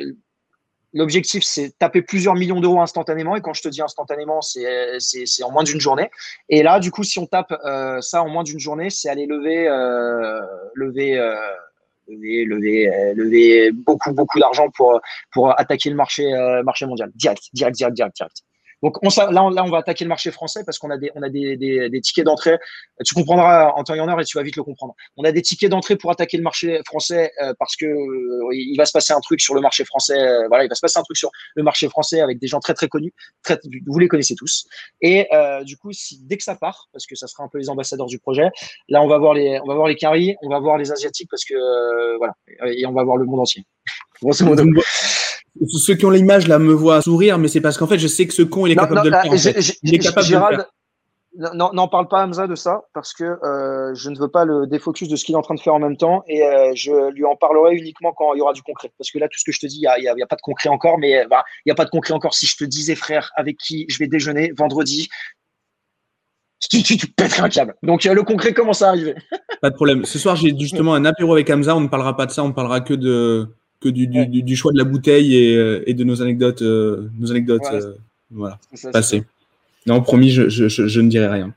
[0.94, 3.36] L'objectif, c'est taper plusieurs millions d'euros instantanément.
[3.36, 6.10] Et quand je te dis instantanément, c'est en moins d'une journée.
[6.50, 9.28] Et là, du coup, si on tape euh, ça en moins d'une journée, c'est aller
[9.28, 10.42] lever, euh,
[10.74, 11.36] lever, euh,
[12.08, 15.00] lever, lever, euh, lever beaucoup, beaucoup d'argent pour,
[15.32, 17.12] pour attaquer le marché, euh, marché mondial.
[17.14, 18.44] Direct, direct, direct, direct, direct.
[18.82, 21.12] Donc on, là, on, là, on va attaquer le marché français parce qu'on a des,
[21.16, 22.58] on a des, des, des tickets d'entrée.
[23.06, 24.96] Tu comprendras en temps et en heure et tu vas vite le comprendre.
[25.18, 28.78] On a des tickets d'entrée pour attaquer le marché français euh, parce que euh, il
[28.78, 30.18] va se passer un truc sur le marché français.
[30.18, 32.60] Euh, voilà, il va se passer un truc sur le marché français avec des gens
[32.60, 33.14] très très connus.
[33.44, 34.66] Très, vous les connaissez tous.
[35.02, 35.28] Et
[35.64, 38.08] du coup, si, dès que ça part, parce que ça sera un peu les ambassadeurs
[38.08, 38.50] du projet,
[38.88, 41.30] là on va voir les, on va voir les caries, on va voir les asiatiques
[41.30, 42.34] parce que voilà,
[42.66, 43.66] et on va voir le monde entier.
[45.68, 48.28] Ceux qui ont l'image là me voient sourire, mais c'est parce qu'en fait, je sais
[48.28, 49.76] que ce con, il est capable de le faire.
[49.84, 50.66] Il est capable de le faire.
[51.54, 55.08] N'en parle pas Hamza de ça parce que euh, je ne veux pas le défocus
[55.08, 57.24] de ce qu'il est en train de faire en même temps et euh, je lui
[57.24, 58.92] en parlerai uniquement quand il y aura du concret.
[58.98, 60.70] Parce que là, tout ce que je te dis, il n'y a, pas de concret
[60.70, 62.34] encore, mais bah, il n'y a pas de concret encore.
[62.34, 65.08] Si je te disais, frère, avec qui je vais déjeuner vendredi,
[66.68, 67.76] tu, tu, tu pèterais un câble.
[67.84, 69.16] Donc euh, le concret commence à arriver.
[69.62, 70.06] pas de problème.
[70.06, 71.76] Ce soir, j'ai justement un apéro avec Hamza.
[71.76, 74.56] On ne parlera pas de ça, on ne parlera que de que du, du, du,
[74.56, 77.94] choix de la bouteille et, euh, et de nos anecdotes, euh, nos anecdotes euh,
[78.32, 78.60] voilà,
[78.92, 79.24] passées.
[79.86, 81.54] Non, promis, je, je, je, ne dirai rien.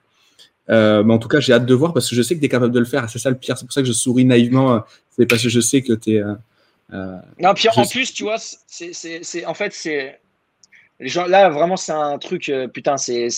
[0.70, 2.46] Euh, mais en tout cas, j'ai hâte de voir parce que je sais que tu
[2.46, 3.10] es capable de le faire.
[3.10, 3.58] C'est ça le pire.
[3.58, 4.82] C'est pour ça que je souris naïvement.
[5.10, 6.22] C'est parce que je sais que tu es.
[6.92, 10.20] Euh, non, puis en plus, tu vois, c'est en fait, c'est.
[11.00, 12.50] Là, vraiment, c'est un truc.
[12.72, 13.28] putain, c'est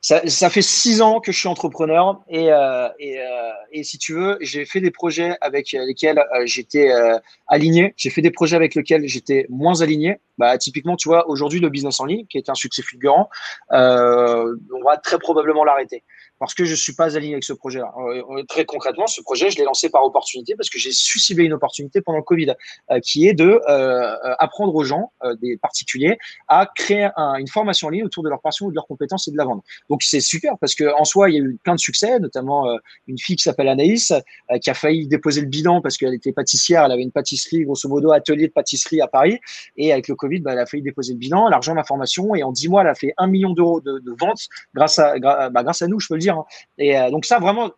[0.00, 4.14] ça, fait six ans que je suis entrepreneur et, euh, et, euh, et si tu
[4.14, 7.18] veux, j'ai fait des projets avec lesquels euh, j'étais euh,
[7.48, 7.94] aligné.
[7.96, 10.20] J'ai fait des projets avec lesquels j'étais moins aligné.
[10.38, 13.28] Bah, typiquement, tu vois, aujourd'hui, le business en ligne, qui est un succès fulgurant,
[13.70, 16.04] on va très probablement l'arrêter
[16.38, 17.92] parce que je suis pas aligné avec ce projet-là.
[17.98, 21.44] Euh, très concrètement, ce projet, je l'ai lancé par opportunité parce que j'ai su cibler
[21.44, 22.54] une opportunité pendant le Covid,
[22.90, 26.18] euh, qui est de euh, apprendre aux gens, des particuliers,
[26.48, 29.30] à créer une formation en ligne autour de leur passion ou de leurs compétences et
[29.30, 29.62] de la vendre.
[29.88, 32.66] Donc c'est super parce que en soi, il y a eu plein de succès, notamment
[33.06, 34.12] une fille qui s'appelle Anaïs,
[34.60, 37.88] qui a failli déposer le bilan parce qu'elle était pâtissière, elle avait une pâtisserie, grosso
[37.88, 39.38] modo, atelier de pâtisserie à Paris,
[39.76, 42.42] et avec le Covid, bah, elle a failli déposer le bilan, l'argent, la formation, et
[42.42, 45.62] en dix mois, elle a fait un million d'euros de, de ventes grâce à, bah,
[45.62, 46.44] grâce à nous, je peux le dire Hein.
[46.78, 47.70] Et euh, donc ça, vraiment,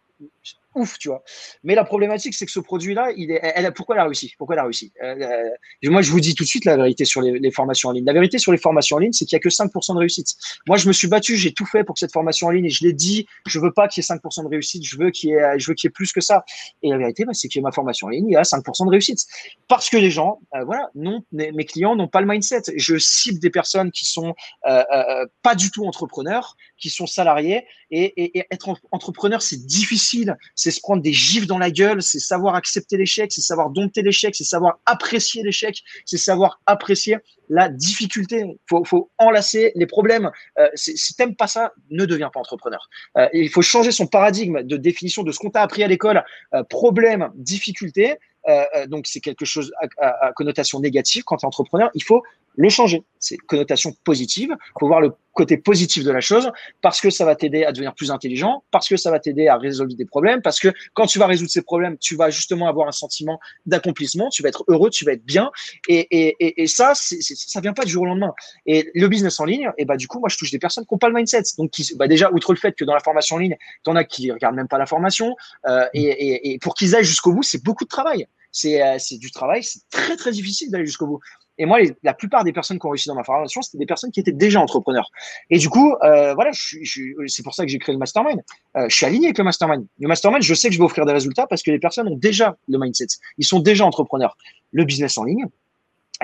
[0.74, 1.22] ouf, tu vois.
[1.64, 4.61] Mais la problématique, c'est que ce produit-là, il est, elle, pourquoi elle a Pourquoi elle
[4.61, 5.51] a euh,
[5.84, 8.05] euh, Moi, je vous dis tout de suite la vérité sur les, formations en ligne.
[8.05, 10.36] La vérité sur les formations en ligne, c'est qu'il n'y a que 5% de réussite.
[10.68, 12.84] Moi, je me suis battu, j'ai tout fait pour cette formation en ligne, et je
[12.84, 15.32] l'ai dit, je veux pas qu'il y ait 5% de réussite, je veux qu'il y
[15.32, 16.44] ait, y ait plus que ça.
[16.82, 18.90] Et la vérité, bah, c'est que ma formation en ligne, il y a 5% de
[18.90, 19.26] réussite.
[19.66, 22.62] Parce que les gens, voilà, non, mes clients n'ont pas le mindset.
[22.76, 28.81] Je cible des personnes qui sont pas du tout entrepreneurs, qui sont salariés, et, être
[28.91, 30.37] entrepreneur, c'est difficile.
[30.55, 34.03] C'est se prendre des gifs dans la gueule, c'est savoir accepter l'échec, c'est savoir dompter
[34.03, 37.18] l'échec, c'est savoir apprécier l'échec, c'est savoir apprécier
[37.49, 38.45] la difficulté.
[38.68, 40.31] Faut, faut enlacer les problèmes.
[40.59, 42.89] Euh, si t'aimes pas ça, ne deviens pas entrepreneur.
[43.18, 46.24] Euh, il faut changer son paradigme de définition de ce qu'on t'a appris à l'école.
[46.55, 48.16] Euh, problème, difficulté.
[48.49, 51.91] Euh, donc c'est quelque chose à, à, connotation négative quand tu es entrepreneur.
[51.95, 52.22] Il faut
[52.61, 53.02] le changer.
[53.18, 54.54] C'est connotation positive.
[54.78, 56.50] Faut voir le côté positif de la chose
[56.82, 59.56] parce que ça va t'aider à devenir plus intelligent, parce que ça va t'aider à
[59.56, 62.86] résoudre des problèmes, parce que quand tu vas résoudre ces problèmes, tu vas justement avoir
[62.86, 65.50] un sentiment d'accomplissement, tu vas être heureux, tu vas être bien.
[65.88, 68.34] Et, et, et, ça, c'est, ça vient pas du jour au lendemain.
[68.66, 70.92] Et le business en ligne, et bah du coup, moi, je touche des personnes qui
[70.92, 71.42] n'ont pas le mindset.
[71.56, 73.96] Donc, qui, bah, déjà, outre le fait que dans la formation en ligne, tu en
[73.96, 75.34] as qui regardent même pas la formation,
[75.66, 78.26] euh, et, et, pour qu'ils aillent jusqu'au bout, c'est beaucoup de travail.
[78.53, 81.20] C'est, euh, c'est du travail, c'est très très difficile d'aller jusqu'au bout.
[81.61, 84.11] Et moi, la plupart des personnes qui ont réussi dans ma formation, c'était des personnes
[84.11, 85.11] qui étaient déjà entrepreneurs.
[85.51, 88.40] Et du coup, euh, voilà, je, je, c'est pour ça que j'ai créé le mastermind.
[88.78, 89.86] Euh, je suis aligné avec le mastermind.
[89.98, 92.16] Le mastermind, je sais que je vais offrir des résultats parce que les personnes ont
[92.16, 93.09] déjà le mindset.
[93.36, 94.38] Ils sont déjà entrepreneurs.
[94.72, 95.44] Le business en ligne,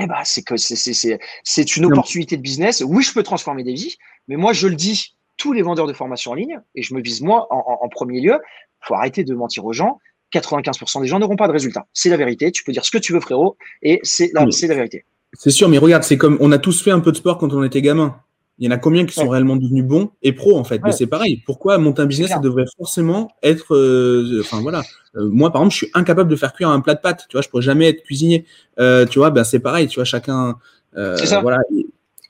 [0.01, 2.83] eh ben, c'est que c'est, une opportunité de business.
[2.87, 3.97] Oui, je peux transformer des vies,
[4.29, 7.03] mais moi, je le dis, tous les vendeurs de formation en ligne, et je me
[7.03, 8.41] vise moi en, en, en premier lieu,
[8.81, 9.99] faut arrêter de mentir aux gens.
[10.33, 11.87] 95% des gens n'auront pas de résultats.
[11.93, 12.53] C'est la vérité.
[12.53, 15.05] Tu peux dire ce que tu veux, frérot, et c'est la, c'est la vérité.
[15.33, 17.53] C'est sûr, mais regarde, c'est comme on a tous fait un peu de sport quand
[17.53, 18.17] on était gamin.
[18.59, 20.81] Il y en a combien qui sont réellement devenus bons et pros en fait?
[20.83, 21.43] Mais c'est pareil.
[21.45, 23.75] Pourquoi monter un business, ça devrait forcément être.
[23.75, 24.83] Euh, enfin voilà.
[25.15, 27.27] Euh, moi par exemple, je suis incapable de faire cuire un plat de pâtes.
[27.29, 28.47] Tu vois, je pourrais jamais être cuisinier.
[28.79, 29.89] Euh, tu vois, ben c'est pareil.
[29.89, 30.57] Tu vois, chacun.
[30.95, 31.41] Ça.
[31.43, 31.59] Voilà.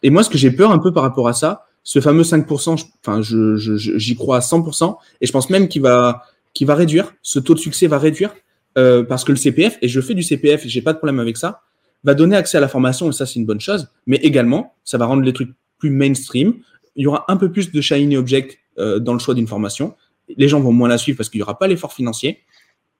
[0.02, 2.84] Et, moi, ce que j'ai peur un peu par rapport à ça, ce fameux 5%,
[3.06, 4.96] enfin, je, j'y crois à 100%.
[5.20, 6.24] Et je pense même qu'il va,
[6.56, 7.14] qu'il va réduire.
[7.22, 8.34] Ce taux de succès va réduire
[8.74, 9.78] parce que le CPF.
[9.80, 10.66] Et je fais du CPF.
[10.66, 11.62] et J'ai pas de problème avec ça
[12.06, 14.96] va donner accès à la formation, et ça c'est une bonne chose, mais également, ça
[14.96, 16.54] va rendre les trucs plus mainstream.
[16.94, 19.94] Il y aura un peu plus de shiny object euh, dans le choix d'une formation.
[20.36, 22.44] Les gens vont moins la suivre parce qu'il n'y aura pas l'effort financier.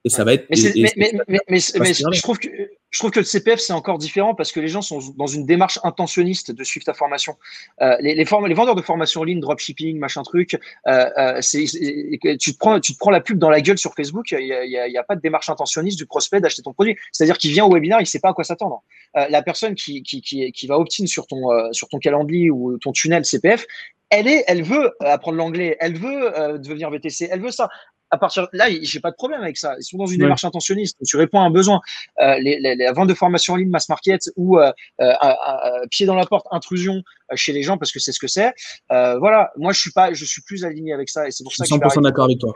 [0.03, 0.45] Et ça va être.
[0.49, 2.49] Mais, mais, mais, mais je trouve que
[2.89, 5.45] je trouve que le CPF, c'est encore différent parce que les gens sont dans une
[5.45, 7.35] démarche intentionniste de suivre ta formation.
[7.81, 10.57] Euh, les, vendeurs de formation en ligne, dropshipping, machin truc,
[10.87, 15.03] euh, euh, tu, te prends, la pub dans la gueule sur Facebook, il n'y a,
[15.03, 16.95] pas de démarche intentionniste du prospect d'acheter ton produit.
[17.11, 18.83] C'est-à-dire qu'il vient au webinaire, il sait pas à quoi s'attendre.
[19.15, 23.65] La personne qui, va opt-in sur ton, calendrier ou ton tunnel CPF,
[24.09, 27.69] elle veut apprendre l'anglais, elle veut devenir VTC, elle veut ça
[28.09, 29.75] à partir là, j'ai pas de problème avec ça.
[29.79, 30.97] Ils sont dans une démarche intentionniste.
[31.05, 31.81] Tu réponds à un besoin.
[32.19, 35.13] Euh, les, les, les, ventes de formation en ligne, mass market ou euh, euh,
[35.89, 38.53] pied dans la porte, intrusion euh, chez les gens parce que c'est ce que c'est.
[38.91, 39.51] Euh, voilà.
[39.57, 41.65] Moi, je suis pas, je suis plus aligné avec ça et c'est pour je ça
[41.65, 42.53] que 100% d'accord avec toi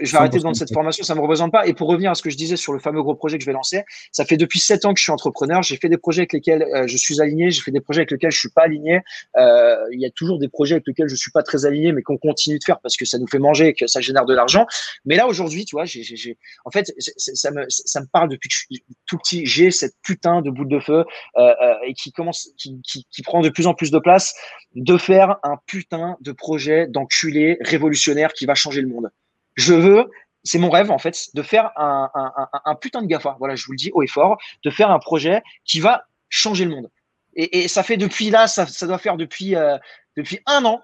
[0.00, 1.66] je vais arrêter de vendre cette formation, ça me représente pas.
[1.66, 3.46] Et pour revenir à ce que je disais sur le fameux gros projet que je
[3.46, 5.62] vais lancer, ça fait depuis sept ans que je suis entrepreneur.
[5.62, 8.10] J'ai fait des projets avec lesquels euh, je suis aligné, j'ai fait des projets avec
[8.10, 9.00] lesquels je suis pas aligné.
[9.36, 12.02] Euh, il y a toujours des projets avec lesquels je suis pas très aligné, mais
[12.02, 14.34] qu'on continue de faire parce que ça nous fait manger et que ça génère de
[14.34, 14.66] l'argent.
[15.04, 18.54] Mais là aujourd'hui, tu vois, j'ai, en fait, ça me, ça me parle depuis que
[18.54, 19.46] je suis tout petit.
[19.46, 21.04] J'ai cette putain de boule de feu
[21.36, 24.34] euh, euh, et qui commence, qui, qui, qui prend de plus en plus de place,
[24.74, 29.10] de faire un putain de projet d'enculé révolutionnaire qui va changer le monde.
[29.58, 30.10] Je veux
[30.44, 33.36] c'est mon rêve en fait de faire un, un, un, un, putain de GAFA.
[33.38, 36.64] Voilà, je vous le dis haut et fort, de faire un projet qui va changer
[36.64, 36.90] le monde.
[37.34, 39.76] Et, et ça fait depuis là, ça, ça doit faire depuis euh,
[40.16, 40.80] depuis un an.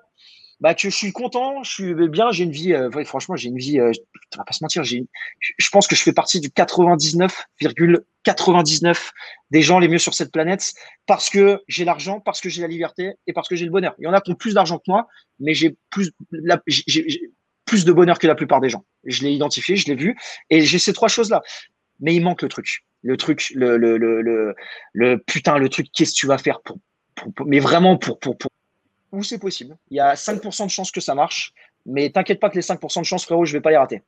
[0.60, 3.48] Bah, que je suis content, je suis bien, j'ai une vie, euh, ouais, franchement, j'ai
[3.48, 3.90] une vie, euh,
[4.34, 5.04] on va pas se mentir, j'ai,
[5.40, 9.10] je pense que je fais partie du 99,99
[9.50, 10.72] des gens les mieux sur cette planète
[11.06, 13.96] parce que j'ai l'argent, parce que j'ai la liberté et parce que j'ai le bonheur.
[13.98, 15.08] Il y en a qui ont plus d'argent que moi,
[15.40, 16.12] mais j'ai plus,
[17.64, 18.84] plus de bonheur que la plupart des gens.
[19.04, 20.16] Je l'ai identifié, je l'ai vu,
[20.50, 21.42] et j'ai ces trois choses-là.
[22.00, 22.84] Mais il manque le truc.
[23.02, 24.54] Le truc, le, le, le, le,
[24.92, 26.78] le putain, le truc, qu'est-ce que tu vas faire pour,
[27.46, 28.50] mais vraiment pour, pour, pour,
[29.12, 29.76] où c'est possible.
[29.90, 31.52] Il y a 5% de chances que ça marche,
[31.86, 34.02] mais t'inquiète pas que les 5% de chance, frérot, je vais pas les rater.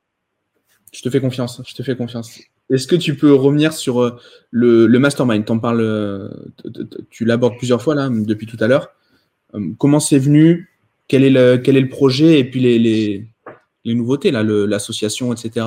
[0.93, 2.39] Je te fais confiance, je te fais confiance.
[2.69, 4.19] Est-ce que tu peux revenir sur euh,
[4.51, 5.45] le, le mastermind?
[5.45, 6.29] T'en parles, euh,
[7.09, 8.89] tu l'abordes plusieurs fois là, depuis tout à l'heure.
[9.53, 10.69] Euh, comment c'est venu?
[11.07, 12.39] Quel est, le, quel est le projet?
[12.39, 13.27] Et puis les, les,
[13.87, 15.65] les nouveautés, là, l'association, etc.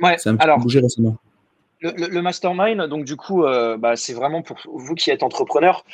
[0.00, 1.16] Ouais, ça a un petit alors, peu bougé récemment.
[1.80, 5.22] Le, le, le, mastermind, donc du coup, euh, bah, c'est vraiment pour vous qui êtes
[5.22, 5.84] entrepreneur.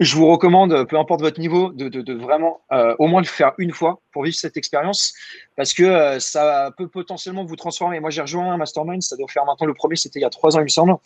[0.00, 3.26] Je vous recommande, peu importe votre niveau, de, de, de vraiment euh, au moins le
[3.26, 5.14] faire une fois pour vivre cette expérience,
[5.56, 8.00] parce que euh, ça peut potentiellement vous transformer.
[8.00, 10.30] Moi, j'ai rejoint un mastermind, ça doit faire maintenant le premier, c'était il y a
[10.30, 10.96] trois ans, il me semble,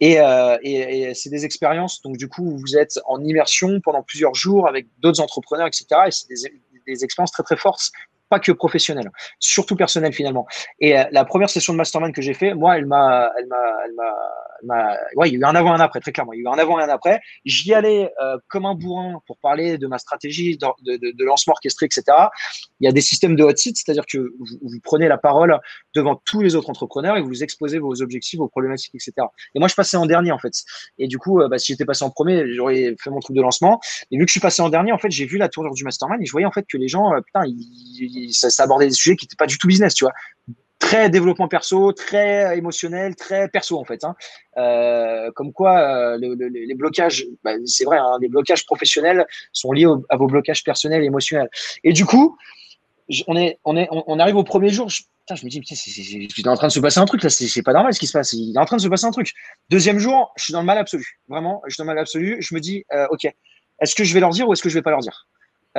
[0.00, 2.02] et, euh, et, et c'est des expériences.
[2.02, 5.86] Donc, du coup, vous êtes en immersion pendant plusieurs jours avec d'autres entrepreneurs, etc.
[6.06, 6.52] Et c'est des,
[6.86, 7.92] des expériences très très fortes
[8.28, 10.46] pas que professionnel, surtout personnel finalement.
[10.80, 13.56] Et euh, la première session de mastermind que j'ai fait, moi, elle m'a, elle m'a,
[13.84, 13.94] elle
[14.62, 16.32] ouais, il y a eu un avant et un après, très clairement.
[16.32, 17.20] Il y a eu un avant et un après.
[17.44, 22.04] J'y allais euh, comme un bourrin pour parler de ma stratégie de, lancement orchestré, etc.
[22.80, 25.58] Il y a des systèmes de hot seat, c'est-à-dire que vous, prenez la parole
[25.94, 29.26] devant tous les autres entrepreneurs et vous exposez vos objectifs, vos problématiques, etc.
[29.54, 30.52] Et moi, je passais en dernier en fait.
[30.98, 33.42] Et du coup, euh, bah, si j'étais passé en premier, j'aurais fait mon truc de
[33.42, 33.80] lancement.
[34.10, 35.84] Et vu que je suis passé en dernier, en fait, j'ai vu la tournure du
[35.84, 38.94] mastermind et je voyais en fait que les gens, putain, ils ça, ça, abordait des
[38.94, 40.12] sujets qui n'étaient pas du tout business, tu vois.
[40.88, 44.04] Très développement perso, très émotionnel, très perso en fait.
[44.04, 44.14] Hein.
[44.56, 49.26] Euh, comme quoi, euh, le, le, les blocages, bah, c'est vrai, hein, les blocages professionnels
[49.52, 51.50] sont liés à vos blocages personnels et émotionnels.
[51.84, 52.38] Et du coup,
[53.26, 54.88] on est, on est, on, arrive au premier jour.
[54.88, 55.02] Je,
[55.44, 57.74] me dis, putain, il est en train de se passer un truc là, c'est pas
[57.74, 58.32] normal ce qui se passe.
[58.32, 59.34] Il est en train de se passer un truc.
[59.68, 61.18] Deuxième jour, je suis dans le mal absolu.
[61.28, 62.38] Vraiment, je suis dans le mal absolu.
[62.40, 63.26] Je me dis, euh, ok,
[63.80, 65.26] est-ce que je vais leur dire ou est-ce que je vais pas leur dire?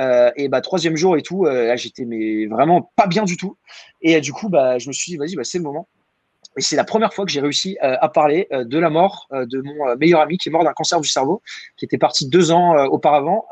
[0.00, 3.56] Euh, et bah troisième jour et tout, euh, j'étais mais vraiment pas bien du tout.
[4.00, 5.88] Et euh, du coup bah je me suis dit vas-y bah c'est le moment.
[6.56, 9.94] Et c'est la première fois que j'ai réussi à parler de la mort de mon
[9.96, 11.42] meilleur ami qui est mort d'un cancer du cerveau,
[11.76, 13.44] qui était parti deux ans auparavant.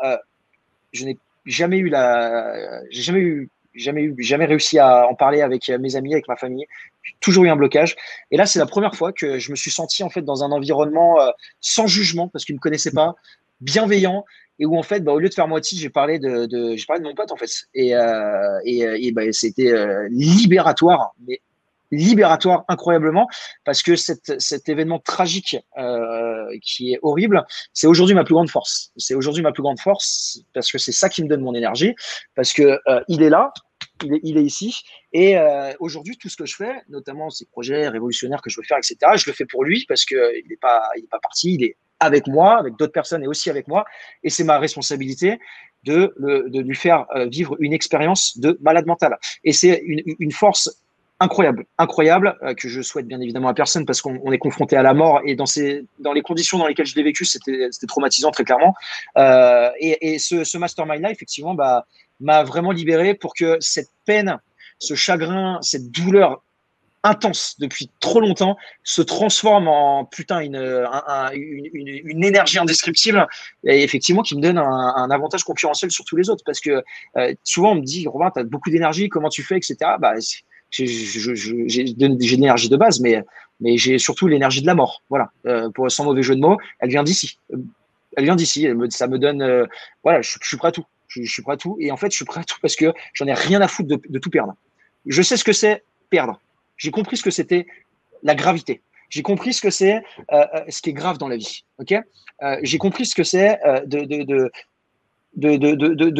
[0.92, 5.68] je n'ai jamais eu la, j'ai jamais eu, jamais jamais réussi à en parler avec
[5.68, 6.66] mes amis, avec ma famille.
[7.04, 7.94] J'ai toujours eu un blocage.
[8.32, 10.50] Et là c'est la première fois que je me suis senti en fait dans un
[10.50, 11.18] environnement
[11.60, 13.14] sans jugement parce qu'il me connaissait pas,
[13.60, 14.24] bienveillant
[14.58, 17.32] et où en fait, bah, au lieu de faire moitié, j'ai parlé de, mon pote
[17.32, 21.40] en fait, et euh, et, et bah, c'était euh, libératoire, mais
[21.90, 23.28] libératoire incroyablement
[23.64, 28.92] parce que cet, événement tragique euh, qui est horrible, c'est aujourd'hui ma plus grande force.
[28.96, 31.94] C'est aujourd'hui ma plus grande force parce que c'est ça qui me donne mon énergie,
[32.34, 33.52] parce que euh, il est là,
[34.02, 34.82] il est, ici.
[35.12, 38.64] Et euh, aujourd'hui, tout ce que je fais, notamment ces projets révolutionnaires que je veux
[38.66, 41.76] faire, etc., je le fais pour lui parce qu'il n'est pas, pas parti, il est
[42.00, 43.84] avec moi, avec d'autres personnes et aussi avec moi.
[44.22, 45.38] Et c'est ma responsabilité
[45.84, 46.14] de,
[46.60, 49.16] lui faire euh, vivre une expérience de malade mental.
[49.44, 50.82] Et c'est une, force
[51.20, 54.82] incroyable, incroyable, euh, que je souhaite bien évidemment à personne parce qu'on est confronté à
[54.82, 55.46] la mort et dans,
[56.12, 58.74] les conditions dans lesquelles je l'ai vécu, c'était traumatisant très clairement.
[59.16, 61.86] Euh, et, ce mastermind-là, effectivement, bah,
[62.20, 64.38] m'a vraiment libéré pour que cette peine,
[64.78, 66.42] ce chagrin, cette douleur
[67.04, 70.86] intense depuis trop longtemps se transforme en putain une,
[71.34, 73.26] une, énergie indescriptible
[73.64, 76.82] et effectivement qui me donne un, avantage concurrentiel sur tous les autres parce que
[77.16, 80.14] euh, souvent on me dit Robin tu as beaucoup d'énergie comment tu fais etc bah,
[80.70, 83.24] j'ai de l'énergie de base mais
[83.60, 85.30] mais j'ai surtout l'énergie de la mort voilà.
[85.46, 87.38] Euh, pour sans mauvais jeu de mots elle vient d'ici.
[88.16, 89.66] Elle vient d'ici ça me donne euh,
[90.02, 90.84] voilà je, suis prêt à tout.
[91.06, 92.92] Je, suis prêt à tout et en fait je suis prêt à tout parce que
[93.14, 94.54] j'en ai rien à foutre de, de tout perdre.
[95.06, 96.40] Je sais ce que c'est perdre
[96.78, 97.66] j'ai compris ce que c'était
[98.22, 98.82] la gravité.
[99.10, 101.64] J'ai compris ce que c'est, euh, euh, ce qui est grave dans la vie.
[101.78, 101.92] Ok?
[101.92, 104.50] Euh, J'ai compris ce que c'est de, de, de
[105.34, 105.56] de,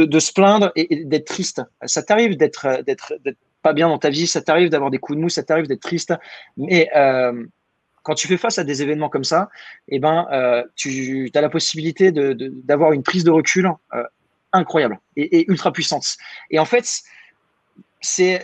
[0.04, 1.61] de, se plaindre et, d'être triste.
[1.86, 3.14] Ça t'arrive d'être, d'être,
[3.62, 5.80] pas bien dans ta vie, ça t'arrive d'avoir des coups de mou, ça t'arrive d'être
[5.80, 6.14] triste.
[6.56, 6.88] Mais
[8.04, 9.48] quand tu fais face à des événements comme ça,
[9.88, 13.68] eh ben, tu as la possibilité d'avoir une prise de recul
[14.52, 16.16] incroyable et, et, ultra puissante.
[16.50, 17.02] Et en fait,
[18.01, 18.40] c'est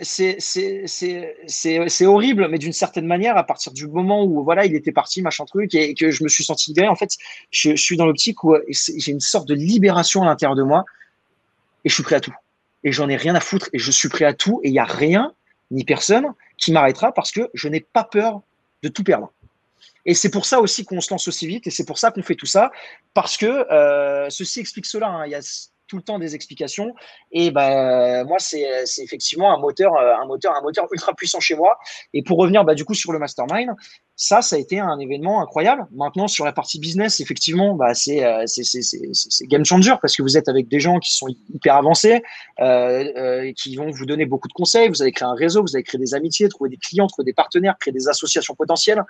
[2.05, 5.45] horrible, mais d'une certaine manière, à partir du moment où voilà, il était parti, machin
[5.45, 7.11] truc, et que je me suis senti libéré, en fait,
[7.51, 10.83] je, suis dans l'optique où j'ai une sorte de libération à l'intérieur de moi,
[11.85, 12.33] et je suis prêt à tout.
[12.83, 14.79] Et j'en ai rien à foutre, et je suis prêt à tout, et il n'y
[14.79, 15.33] a rien,
[15.71, 16.27] ni personne,
[16.57, 18.41] qui m'arrêtera parce que je n'ai pas peur
[18.83, 19.31] de tout perdre.
[20.05, 22.23] Et c'est pour ça aussi qu'on se lance aussi vite, et c'est pour ça qu'on
[22.23, 22.71] fait tout ça,
[23.13, 25.07] parce que euh, ceci explique cela.
[25.07, 25.25] Hein.
[25.87, 26.93] Tout le temps des explications.
[27.31, 28.65] Et ben moi, c'est
[28.99, 31.77] effectivement un moteur, euh, un moteur, un moteur ultra puissant chez moi.
[32.13, 33.71] Et pour revenir bah, du coup sur le mastermind,
[34.15, 35.87] ça, ça a été un événement incroyable.
[35.91, 38.45] Maintenant, sur la partie business, effectivement, bah, c'est euh,
[39.43, 42.23] game changer parce que vous êtes avec des gens qui sont hyper avancés,
[42.61, 44.87] euh, euh, qui vont vous donner beaucoup de conseils.
[44.87, 47.33] Vous allez créer un réseau, vous allez créer des amitiés, trouver des clients, trouver des
[47.33, 49.03] partenaires, créer des associations potentielles.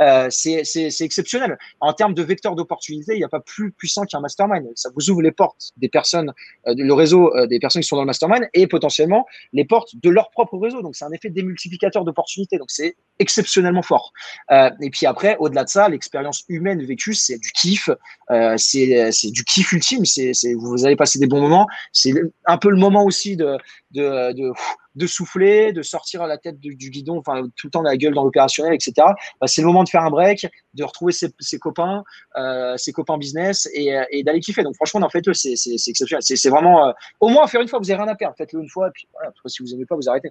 [0.00, 0.62] Euh, c'est
[1.00, 1.58] exceptionnel.
[1.80, 4.68] En termes de vecteur d'opportunité, il n'y a pas plus puissant qu'un mastermind.
[4.76, 6.32] Ça vous ouvre les portes des personnes,
[6.68, 10.08] euh, le réseau des personnes qui sont dans le mastermind et potentiellement les portes de
[10.08, 10.82] leur propre réseau.
[10.82, 12.58] Donc, c'est un effet démultiplicateur d'opportunités.
[12.58, 14.12] Donc, c'est exceptionnellement fort.
[14.52, 17.90] Euh, et puis après, au-delà de ça, l'expérience humaine vécue, c'est du kiff,
[18.30, 20.04] euh, c'est du kiff ultime.
[20.04, 21.66] C'est vous allez passer des bons moments.
[21.92, 22.12] C'est
[22.46, 23.56] un peu le moment aussi de
[23.92, 24.52] de, de,
[24.94, 28.24] de souffler, de sortir la tête du, guidon, enfin tout le temps la gueule dans
[28.24, 28.92] l'opérationnel, etc.
[29.40, 32.04] Bah, c'est le moment de faire un break, de retrouver ses, ses copains,
[32.36, 34.62] euh, ses copains business et, et d'aller kiffer.
[34.62, 35.54] Donc franchement, en fait, c'est
[35.88, 36.22] exceptionnel.
[36.22, 38.34] C'est vraiment euh, au moins faire une fois, vous n'avez rien à perdre.
[38.36, 39.32] Faites-le une fois, et puis voilà.
[39.46, 40.30] Si vous n'aimez pas, vous arrêtez.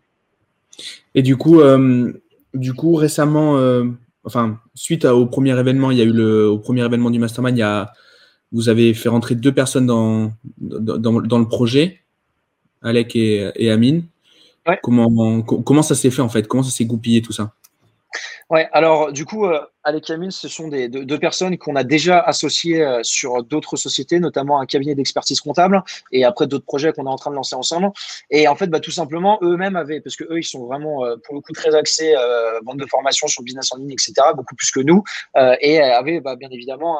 [1.16, 2.14] Et du coup, euh,
[2.54, 3.86] du coup, récemment, euh,
[4.24, 7.58] enfin, suite au premier événement, il y a eu le au premier événement du Mastermind,
[7.58, 7.92] il y a,
[8.52, 12.02] vous avez fait rentrer deux personnes dans, dans, dans le projet,
[12.82, 14.04] Alec et, et Amine.
[14.84, 16.48] Comment, comment ça s'est fait en fait?
[16.48, 17.54] Comment ça s'est goupillé tout ça?
[18.50, 22.20] Ouais, alors du coup, euh, Alec et ce sont des, deux, personnes qu'on a déjà
[22.20, 27.06] associées euh, sur d'autres sociétés, notamment un cabinet d'expertise comptable et après d'autres projets qu'on
[27.06, 27.90] est en train de lancer ensemble.
[28.30, 31.16] Et en fait, bah, tout simplement, eux-mêmes avaient, parce que eux, ils sont vraiment euh,
[31.24, 34.14] pour le coup très axés euh, bande de formation sur le business en ligne, etc.,
[34.36, 35.04] beaucoup plus que nous,
[35.62, 36.98] et avaient bah, bien évidemment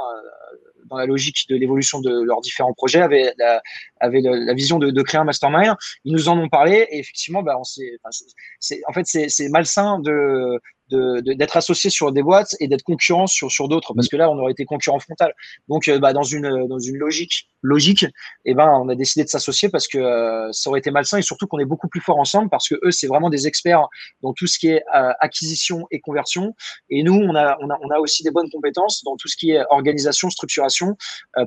[0.90, 5.24] dans la logique de l'évolution de leurs différents projets, avaient la, vision de, créer un
[5.24, 5.76] mastermind.
[6.04, 10.60] Ils nous en ont parlé et effectivement, bah, en fait, c'est malsain de,
[10.92, 13.94] d'être associé sur des boîtes et d'être concurrent sur, sur d'autres.
[13.94, 15.34] Parce que là on aurait été concurrent frontal.
[15.70, 18.06] Donc euh, bah, dans une dans une logique logique
[18.46, 21.22] eh ben on a décidé de s'associer parce que euh, ça aurait été malsain et
[21.22, 23.88] surtout qu'on est beaucoup plus fort ensemble parce que eux c'est vraiment des experts
[24.22, 26.56] dans tout ce qui est euh, acquisition et conversion.
[26.90, 29.38] Et nous on a, on a on a aussi des bonnes compétences dans tout ce
[29.38, 30.98] qui est organisation structuration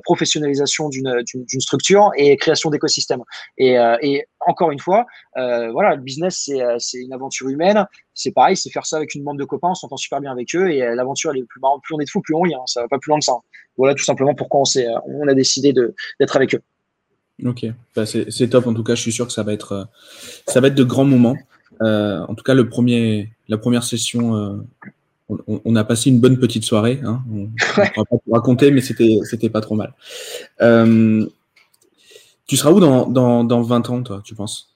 [0.03, 3.23] professionnalisation d'une structure et création d'écosystèmes.
[3.57, 7.85] Et, et encore une fois, voilà, le business, c'est une aventure humaine.
[8.15, 10.55] C'est pareil, c'est faire ça avec une bande de copains, on s'entend super bien avec
[10.55, 11.81] eux et euh, l'aventure, elle est plus marrante.
[11.83, 12.55] Plus on est de fous, plus on y est.
[12.55, 13.33] Hein, ça va pas plus loin que ça.
[13.77, 14.63] Voilà tout simplement pourquoi on,
[15.05, 16.61] on a décidé d'être avec eux.
[17.43, 18.67] Ok, bah, c'est top.
[18.67, 19.89] En tout cas, je suis sûr que ça va être,
[20.47, 21.35] ça va être de grands moments.
[21.81, 24.65] en tout cas, le premier, la première session,
[25.27, 27.01] on, a passé une bonne petite soirée.
[27.03, 27.21] Hein.
[27.29, 29.93] On ne va pas tout raconter, mais c'était pas trop mal.
[32.47, 34.74] Tu seras où dans, dans, dans 20 ans, toi, tu penses?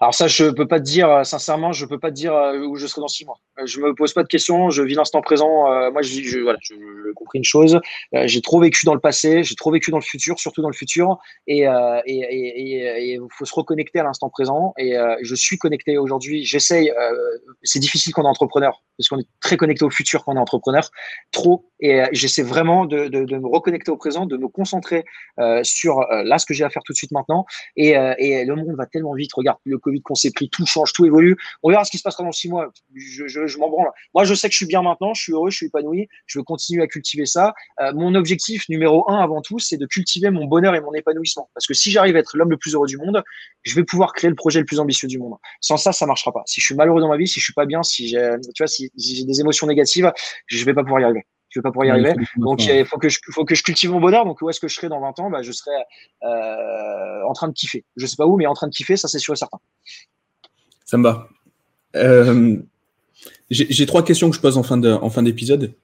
[0.00, 2.60] Alors ça, je peux pas te dire, euh, sincèrement, je peux pas te dire euh,
[2.60, 3.38] où je serai dans six mois.
[3.58, 5.48] Euh, je me pose pas de questions, je vis l'instant présent.
[5.90, 6.74] moi, je, je, voilà, je,
[7.34, 7.80] une chose.
[8.12, 10.74] j'ai trop vécu dans le passé, j'ai trop vécu dans le futur, surtout dans le
[10.74, 11.18] futur.
[11.46, 14.72] Et il faut se reconnecter à l'instant présent.
[14.78, 16.44] Et je suis connecté aujourd'hui.
[16.44, 16.92] J'essaye.
[17.62, 20.36] c'est difficile quand on est entrepreneur, parce qu'on est très connecté au futur quand on
[20.36, 20.88] est entrepreneur.
[21.32, 21.66] Trop.
[21.80, 25.04] Et j'essaie vraiment de, de, me reconnecter au présent, de me concentrer
[25.62, 27.44] sur là ce que j'ai à faire tout de suite maintenant.
[27.76, 29.32] Et le monde va tellement vite.
[29.34, 31.36] Regarde le Covid qu'on s'est pris, tout change, tout évolue.
[31.62, 32.70] On verra ce qui se passera dans six mois.
[32.94, 33.90] Je, je, je m'en branle.
[34.14, 36.08] Moi, je sais que je suis bien maintenant, je suis heureux, je suis épanoui.
[36.26, 37.54] Je veux continuer à cultiver ça.
[37.80, 41.50] Euh, mon objectif numéro un avant tout, c'est de cultiver mon bonheur et mon épanouissement.
[41.54, 43.22] Parce que si j'arrive à être l'homme le plus heureux du monde,
[43.62, 45.34] je vais pouvoir créer le projet le plus ambitieux du monde.
[45.60, 46.42] Sans ça, ça marchera pas.
[46.46, 48.62] Si je suis malheureux dans ma vie, si je suis pas bien, si j'ai, tu
[48.62, 50.12] vois, si, j'ai des émotions négatives,
[50.46, 51.24] je vais pas pouvoir y arriver.
[51.48, 52.14] Je vais pas pouvoir y arriver.
[52.36, 54.24] Donc, il faut que je, faut que je cultive mon bonheur.
[54.24, 55.30] Donc, où est-ce que je serai dans 20 ans?
[55.30, 55.70] Bah, Je serai
[56.22, 57.84] euh, en train de kiffer.
[57.96, 59.58] Je sais pas où, mais en train de kiffer, ça, c'est sûr et certain.
[60.84, 61.28] Ça me va.
[61.96, 62.56] Euh,
[63.50, 65.64] j'ai trois questions que je pose en fin d'épisode.
[65.64, 65.78] En fin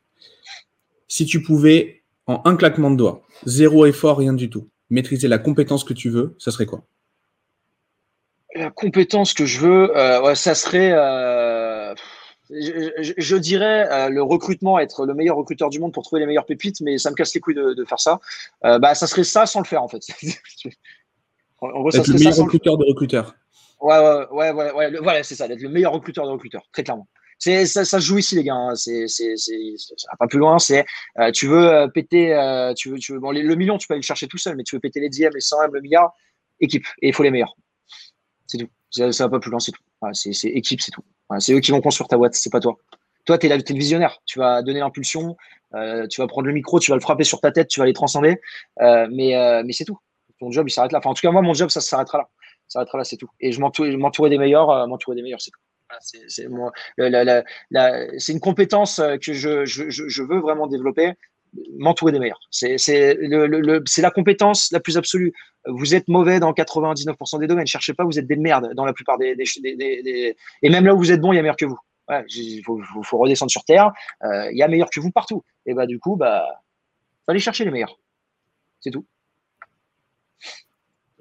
[1.09, 5.39] si tu pouvais, en un claquement de doigts, zéro effort, rien du tout, maîtriser la
[5.39, 6.83] compétence que tu veux, ça serait quoi?
[8.55, 10.93] La compétence que je veux, euh, ça serait
[12.55, 16.47] je, dirais euh, le recrutement, être le meilleur recruteur du monde pour trouver les meilleures
[16.47, 18.21] pépites, mais ça me casse les couilles de, faire ça.
[18.65, 20.03] Euh, bah, ça serait ça sans le faire en fait.
[21.61, 23.35] en gros, ça serait le meilleur recruteur de recruteurs.
[23.81, 27.09] Ouais, ouais, ouais, ouais, voilà, c'est ça, d'être le meilleur recruteur de recruteurs, très clairement.
[27.39, 28.55] C'est, ça, ça joue ici, les gars.
[28.55, 28.75] Hein.
[28.77, 29.07] C'est,
[30.19, 30.59] pas plus loin.
[30.59, 30.87] C'est,
[31.19, 32.29] euh, tu veux péter,
[32.77, 34.63] tu veux, tu veux, bon, le million, tu peux aller le chercher tout seul, mais
[34.63, 36.13] tu veux péter les dixièmes, les 100 M, le milliard,
[36.61, 36.87] équipe.
[37.03, 37.55] Et il faut les meilleurs.
[38.47, 38.69] C'est tout.
[38.95, 39.83] Ça, ça va pas plus loin, c'est tout.
[40.13, 41.05] c'est, c'est équipe, c'est tout
[41.39, 42.77] c'est eux qui vont construire ta boîte, c'est pas toi.
[43.25, 44.21] Toi, tu es, le visionnaire.
[44.27, 45.37] Tu vas donner l'impulsion,
[45.75, 47.87] euh, tu vas prendre le micro, tu vas le frapper sur ta tête, tu vas
[47.87, 48.41] les transcender.
[48.83, 49.99] Euh, mais euh, mais c'est tout.
[50.39, 51.01] Ton job, il s'arrête là.
[51.03, 52.29] En tout cas, moi, mon job, ça s'arrêtera là.
[52.69, 53.31] Ça s'arrêtera là, c'est tout.
[53.41, 55.61] Et je m'entourer des meilleurs, m'entourer des meilleurs, c'est tout.
[56.01, 56.45] C'est
[58.33, 61.13] une compétence que je, veux vraiment développer,
[61.79, 62.41] m'entourer des meilleurs.
[62.51, 62.79] C'est
[63.99, 65.33] la compétence la plus absolue.
[65.67, 67.67] Vous êtes mauvais dans 99% des domaines.
[67.67, 69.37] Cherchez pas, vous êtes des merdes dans la plupart des,
[70.63, 71.79] Et même là où vous êtes bon, il y a meilleur que vous.
[72.37, 73.93] Il faut, faut, redescendre sur terre.
[74.23, 75.43] Euh, il y a meilleur que vous partout.
[75.65, 76.45] Et bah du coup, bah,
[77.27, 77.99] aller chercher les meilleurs.
[78.81, 79.07] C'est tout.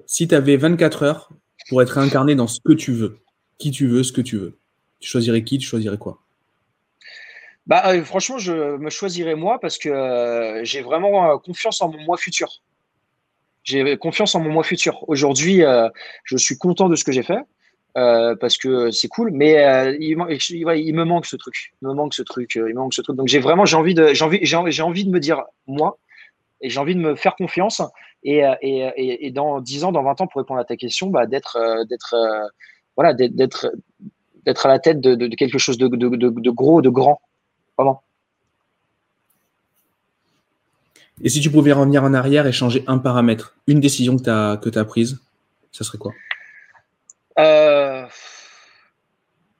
[0.05, 1.29] Si tu avais 24 heures
[1.69, 3.19] pour être incarné dans ce que tu veux,
[3.57, 4.59] qui tu veux, ce que tu veux,
[4.99, 6.22] tu choisirais qui, tu choisirais quoi?
[7.67, 12.01] Bah, euh, franchement, je me choisirais moi parce que euh, j'ai vraiment confiance en mon
[12.01, 12.61] moi futur.
[13.63, 15.07] J'ai confiance en mon moi futur.
[15.07, 15.87] Aujourd'hui, euh,
[16.25, 17.39] je suis content de ce que j'ai fait
[17.97, 21.73] euh, parce que c'est cool, mais euh, il, me manque ce truc.
[21.81, 22.55] Il me manque ce truc.
[22.55, 23.15] il manque ce truc.
[23.15, 25.97] Donc j'ai vraiment j'ai envie de j'ai envie j'ai envie de me dire moi
[26.59, 27.81] et j'ai envie de me faire confiance
[28.25, 31.25] et, et, et, dans 10 ans, dans 20 ans, pour répondre à ta question, bah,
[31.25, 31.57] d'être
[31.89, 32.15] d'être
[32.95, 33.71] voilà d'être
[34.45, 37.21] d'être à la tête de, de, quelque chose de, de, gros, de grand,
[41.21, 44.29] Et si tu pouvais revenir en arrière et changer un paramètre, une décision que tu
[44.29, 45.19] as, que as prise,
[45.71, 46.13] ça serait quoi?
[47.39, 48.05] Euh,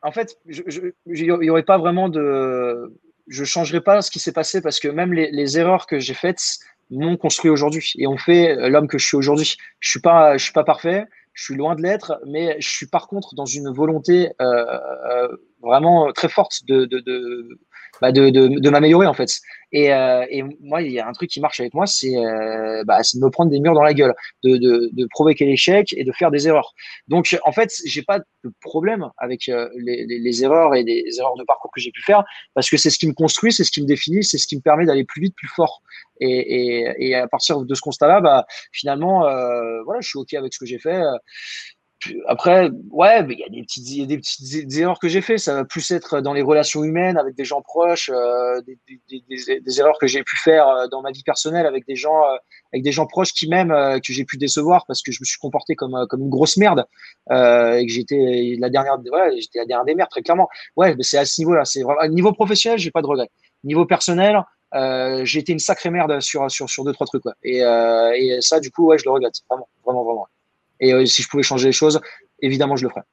[0.01, 2.93] En fait, il n'y aurait pas vraiment de.
[3.27, 6.13] Je ne changerais pas ce qui s'est passé parce que même les, erreurs que j'ai
[6.13, 6.59] faites
[6.91, 9.55] m'ont construit aujourd'hui et ont fait l'homme que je suis aujourd'hui.
[9.79, 12.69] Je ne suis, pas, je suis pas parfait, je suis loin de l'être, mais je
[12.69, 14.65] suis par contre dans une volonté euh,
[15.05, 17.57] euh, vraiment très forte de, de,
[18.01, 19.29] bah, de, de, de m'améliorer en fait.
[19.73, 22.83] Et, euh, et, moi, il y a un truc qui marche avec moi, c'est euh,
[22.85, 24.13] bah, de me prendre des murs dans la gueule,
[24.43, 26.73] de, de, provoquer l'échec et de faire des erreurs.
[27.07, 31.03] Donc, en fait, j'ai pas de problème avec euh, les, les, les, erreurs et des
[31.17, 32.23] erreurs de parcours que j'ai pu faire,
[32.53, 34.55] parce que c'est ce qui me construit, c'est ce qui me définit, c'est ce qui
[34.55, 35.81] me permet d'aller plus vite, plus fort.
[36.19, 39.21] Et, et, et à partir de ce constat-là, bah, finalement,
[39.85, 41.01] voilà, je suis ok avec ce que j'ai fait
[42.27, 45.37] après, ouais, il y a des petites, y a des petites erreurs que j'ai fait.
[45.37, 49.23] Ça va plus être dans les relations humaines avec des gens proches, euh, des, des,
[49.27, 52.23] des, des, erreurs que j'ai pu faire euh, dans ma vie personnelle avec des gens,
[52.23, 52.35] euh,
[52.71, 55.37] avec des gens proches qui m'aiment, que j'ai pu décevoir parce que je me suis
[55.37, 56.85] comporté comme comme une grosse merde
[57.29, 60.49] et que j'étais la dernière, ouais, j'étais la dernière des merdes très clairement.
[60.75, 61.65] Ouais, mais c'est à ce niveau-là.
[61.65, 63.29] C'est niveau professionnel, j'ai pas de regrets.
[63.63, 64.41] Niveau personnel,
[65.23, 67.23] j'ai été une sacrée merde sur sur sur deux trois trucs.
[67.23, 70.27] quoi Et, et ça, du coup, ouais, je le regrette vraiment, vraiment, vraiment.
[70.83, 72.01] Et euh, si je pouvais changer les choses,
[72.41, 73.05] évidemment, je le ferais.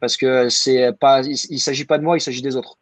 [0.00, 2.78] Parce que c'est pas, il, ne s'agit pas de moi, il s'agit des autres.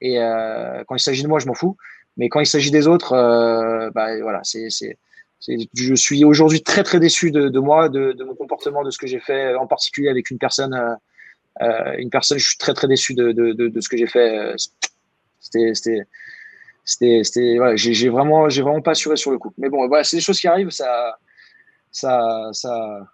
[0.00, 1.76] Et euh, quand il s'agit de moi, je m'en fous.
[2.16, 4.98] Mais quand il s'agit des autres, euh, bah, voilà, c'est, c'est,
[5.72, 8.98] je suis aujourd'hui très très déçu de, de moi, de, de, mon comportement, de ce
[8.98, 10.74] que j'ai fait, en particulier avec une personne.
[11.60, 14.54] Une personne, je suis très très déçu de, de, de ce que j'ai fait.
[15.38, 16.00] C'était, c'était,
[16.84, 19.52] c'était, c'était, voilà, j'ai, j'ai vraiment, j'ai vraiment pas assuré sur le coup.
[19.56, 21.18] Mais bon, voilà, c'est des choses qui arrivent, ça,
[21.92, 23.06] ça, ça,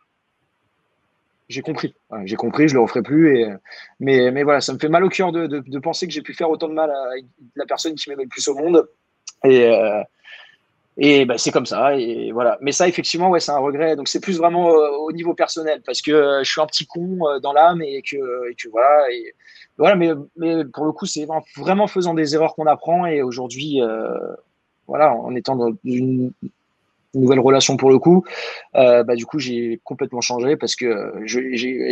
[1.53, 1.95] j'ai compris.
[2.25, 3.39] j'ai compris, je le referai plus.
[3.39, 3.49] Et,
[4.01, 6.35] mais, mais voilà, ça me fait mal au cœur de, de, penser que j'ai pu
[6.35, 7.11] faire autant de mal à
[7.57, 8.89] la personne qui m'aimait le plus au monde.
[9.45, 10.03] Et, euh,
[10.97, 11.97] et ben, c'est comme ça.
[11.97, 12.59] Et voilà.
[12.61, 13.97] Mais ça, effectivement, ouais, c'est un regret.
[13.97, 16.87] Donc c'est plus vraiment euh, au niveau personnel parce que euh, je suis un petit
[16.87, 19.11] con dans l'âme et que, et que voilà.
[19.13, 19.35] Et,
[19.79, 19.95] voilà.
[19.97, 21.27] Mais, mais pour le coup, c'est
[21.57, 23.07] vraiment faisant des erreurs qu'on apprend.
[23.07, 23.81] Et aujourd'hui,
[24.87, 26.33] voilà, en étant dans une
[27.15, 28.25] nouvelle relation pour le coup.
[28.75, 31.13] Euh, bah, du coup, j'ai complètement changé parce que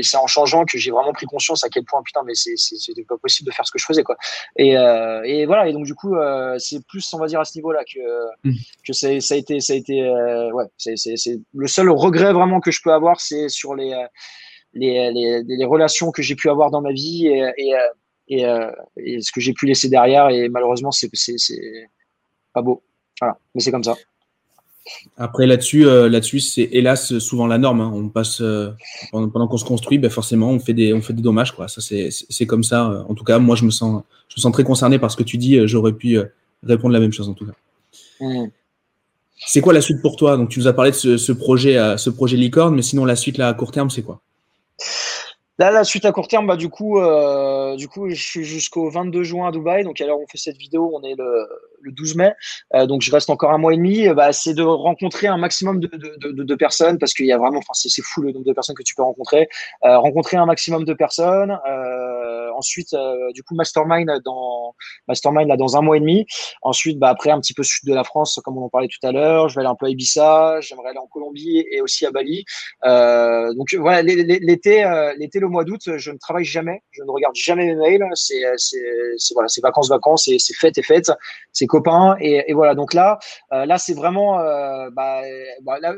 [0.02, 3.18] c'est en changeant que j'ai vraiment pris conscience à quel point, putain, mais c'était pas
[3.18, 4.16] possible de faire ce que je faisais, quoi.
[4.56, 5.68] Et, euh, et voilà.
[5.68, 8.00] Et donc, du coup, euh, c'est plus, on va dire, à ce niveau-là que,
[8.48, 8.54] mmh.
[8.86, 10.02] que ça a été, ça a été,
[10.52, 13.94] ouais, c'est le seul regret vraiment que je peux avoir, c'est sur les,
[14.74, 17.74] les, les, les, relations que j'ai pu avoir dans ma vie et, et,
[18.28, 18.46] et,
[18.96, 20.30] et ce que j'ai pu laisser derrière.
[20.30, 21.10] Et malheureusement, c'est
[22.52, 22.82] pas beau.
[23.20, 23.38] Voilà.
[23.54, 23.96] Mais c'est comme ça.
[25.16, 27.80] Après là-dessus, euh, là-dessus, c'est hélas souvent la norme.
[27.80, 27.92] Hein.
[27.94, 28.70] On passe euh,
[29.12, 31.68] pendant, qu'on se construit, ben forcément, on fait des, on fait des dommages, quoi.
[31.68, 33.04] Ça, c'est comme ça.
[33.08, 35.22] En tout cas, moi, je me sens, je me sens très concerné par ce que
[35.22, 35.66] tu dis.
[35.68, 36.24] J'aurais pu euh,
[36.62, 37.52] répondre la même chose, en tout cas.
[38.20, 38.48] Mmh.
[39.46, 40.36] C'est quoi la suite pour toi?
[40.36, 43.16] Donc, tu nous as parlé de ce, ce projet, ce projet licorne, mais sinon, la
[43.16, 44.20] suite là à court terme, c'est quoi?
[45.60, 48.88] Là, la suite à court terme, bah, du coup, euh, du coup, je suis jusqu'au
[48.88, 49.84] 22 juin à Dubaï.
[49.84, 51.46] Donc, alors, on fait cette vidéo, on est le,
[51.82, 52.32] le 12 mai.
[52.74, 54.08] Euh, donc, je reste encore un mois et demi.
[54.08, 58.00] Bah, c'est de rencontrer un maximum de, personnes parce qu'il y a vraiment, enfin, c'est
[58.00, 59.50] fou le nombre de personnes que tu peux rencontrer.
[59.84, 61.58] Euh, rencontrer un maximum de personnes.
[62.60, 64.74] Ensuite, euh, du coup, mastermind dans
[65.08, 66.26] mastermind là dans un mois et demi.
[66.62, 69.04] Ensuite, bah, après, un petit peu sud de la France, comme on en parlait tout
[69.06, 69.48] à l'heure.
[69.48, 70.60] Je vais aller un peu à Ibiza.
[70.60, 72.44] J'aimerais aller en Colombie et aussi à Bali.
[72.84, 74.84] donc, voilà, l'été,
[75.16, 78.04] l'été, le mois d'août, je ne travaille jamais, je ne regarde jamais mes mails.
[78.14, 81.10] C'est, c'est, voilà, c'est vacances, vacances, et c'est fête et fête,
[81.52, 82.74] c'est copains, et, voilà.
[82.74, 83.18] Donc là,
[83.52, 85.22] euh, là, c'est vraiment, euh, bah,
[85.62, 85.94] bah, là,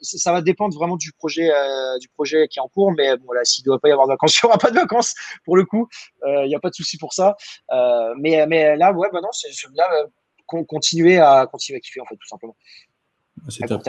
[0.00, 2.92] ça va dépendre vraiment du projet, euh, du projet qui est en cours.
[2.92, 4.70] Mais bon, là, s'il ne doit pas y avoir de vacances, il n'y aura pas
[4.70, 5.14] de vacances
[5.44, 5.73] pour le coup.
[6.26, 7.36] Il n'y a pas de souci pour ça.
[8.18, 9.86] mais, mais là, ouais, bah non, c'est là,
[10.46, 12.56] continuer à continuer à kiffer en fait, tout simplement.
[13.68, 13.82] Top.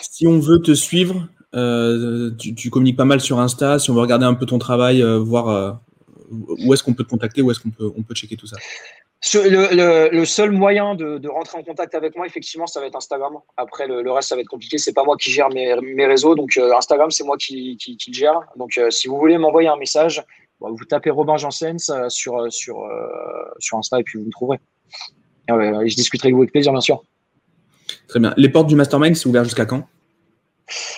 [0.00, 3.78] Si on veut te suivre, euh, tu, communiques pas mal sur Insta.
[3.78, 5.72] Si on veut regarder un peu ton travail, euh, voir euh,
[6.30, 8.56] où est-ce qu'on peut te contacter, où est-ce qu'on peut, on peut checker tout ça?
[9.34, 13.34] Le, seul moyen de, rentrer en contact avec moi, effectivement, ça va être Instagram.
[13.56, 14.78] Après, le, reste, ça va être compliqué.
[14.78, 16.34] C'est pas moi qui gère mes, réseaux.
[16.34, 18.40] Donc, Instagram, c'est moi qui, qui, le gère.
[18.56, 20.22] Donc, si vous voulez m'envoyer un message,
[20.70, 22.88] vous tapez Robin Janssens sur, sur,
[23.58, 24.60] sur Insta et puis vous me trouverez.
[25.48, 27.02] je discuterai avec vous avec plaisir, bien sûr.
[28.08, 28.34] Très bien.
[28.36, 29.84] Les portes du mastermind, c'est ouvert jusqu'à quand?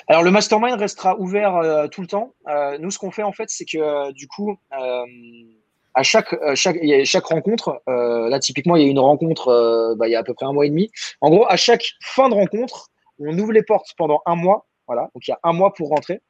[0.09, 2.35] Alors le mastermind restera ouvert euh, tout le temps.
[2.49, 6.79] Euh, nous, ce qu'on fait en fait, c'est que euh, du coup, à chaque, chaque,
[7.05, 10.35] chaque rencontre, là typiquement, il y a une rencontre, bah, il y a à peu
[10.35, 10.91] près un mois et demi.
[11.21, 12.91] En gros, à chaque fin de rencontre,
[13.21, 14.67] on ouvre les portes pendant un mois.
[14.87, 16.21] Voilà, donc il y a un mois pour rentrer.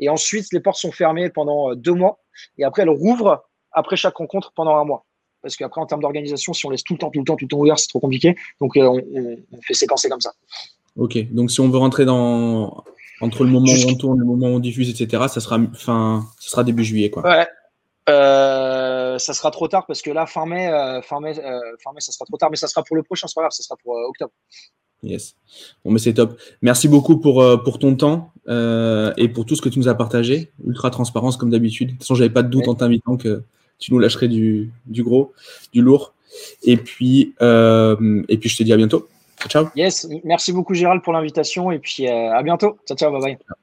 [0.00, 2.18] Et ensuite, les portes sont fermées pendant deux mois.
[2.58, 5.04] Et après, elles rouvrent après chaque rencontre pendant un mois.
[5.42, 7.46] Parce qu'après, en termes d'organisation, si on laisse tout le temps, tout le temps, tout
[7.46, 8.36] le temps ouvert, c'est trop compliqué.
[8.60, 9.00] Donc, on,
[9.52, 10.32] on fait séquencer comme ça.
[10.96, 12.84] Ok, donc si on veut rentrer dans
[13.20, 16.26] entre le moment où on tourne, le moment où on diffuse, etc., ça sera fin,
[16.38, 17.22] ça sera début juillet, quoi.
[17.22, 17.46] Ouais.
[18.08, 21.92] Euh, ça sera trop tard parce que là, fin mai, euh, fin, mai, euh, fin
[21.92, 23.62] mai, ça sera trop tard, mais ça sera pour le prochain, c'est pas grave, ça
[23.62, 24.32] sera pour octobre.
[25.02, 25.34] Yes.
[25.84, 26.38] Bon, mais c'est top.
[26.62, 30.50] Merci beaucoup pour, pour ton temps et pour tout ce que tu nous as partagé.
[30.66, 31.88] Ultra transparence comme d'habitude.
[31.88, 33.42] De toute façon, j'avais pas de doute en t'invitant que
[33.78, 35.32] tu nous lâcherais du, du, gros,
[35.72, 36.12] du lourd.
[36.62, 39.08] Et puis, et puis, je te dis à bientôt.
[39.48, 39.68] Ciao.
[39.74, 42.78] Yes, merci beaucoup Gérald pour l'invitation et puis euh, à bientôt.
[42.86, 43.56] Ciao, ciao, bye bye.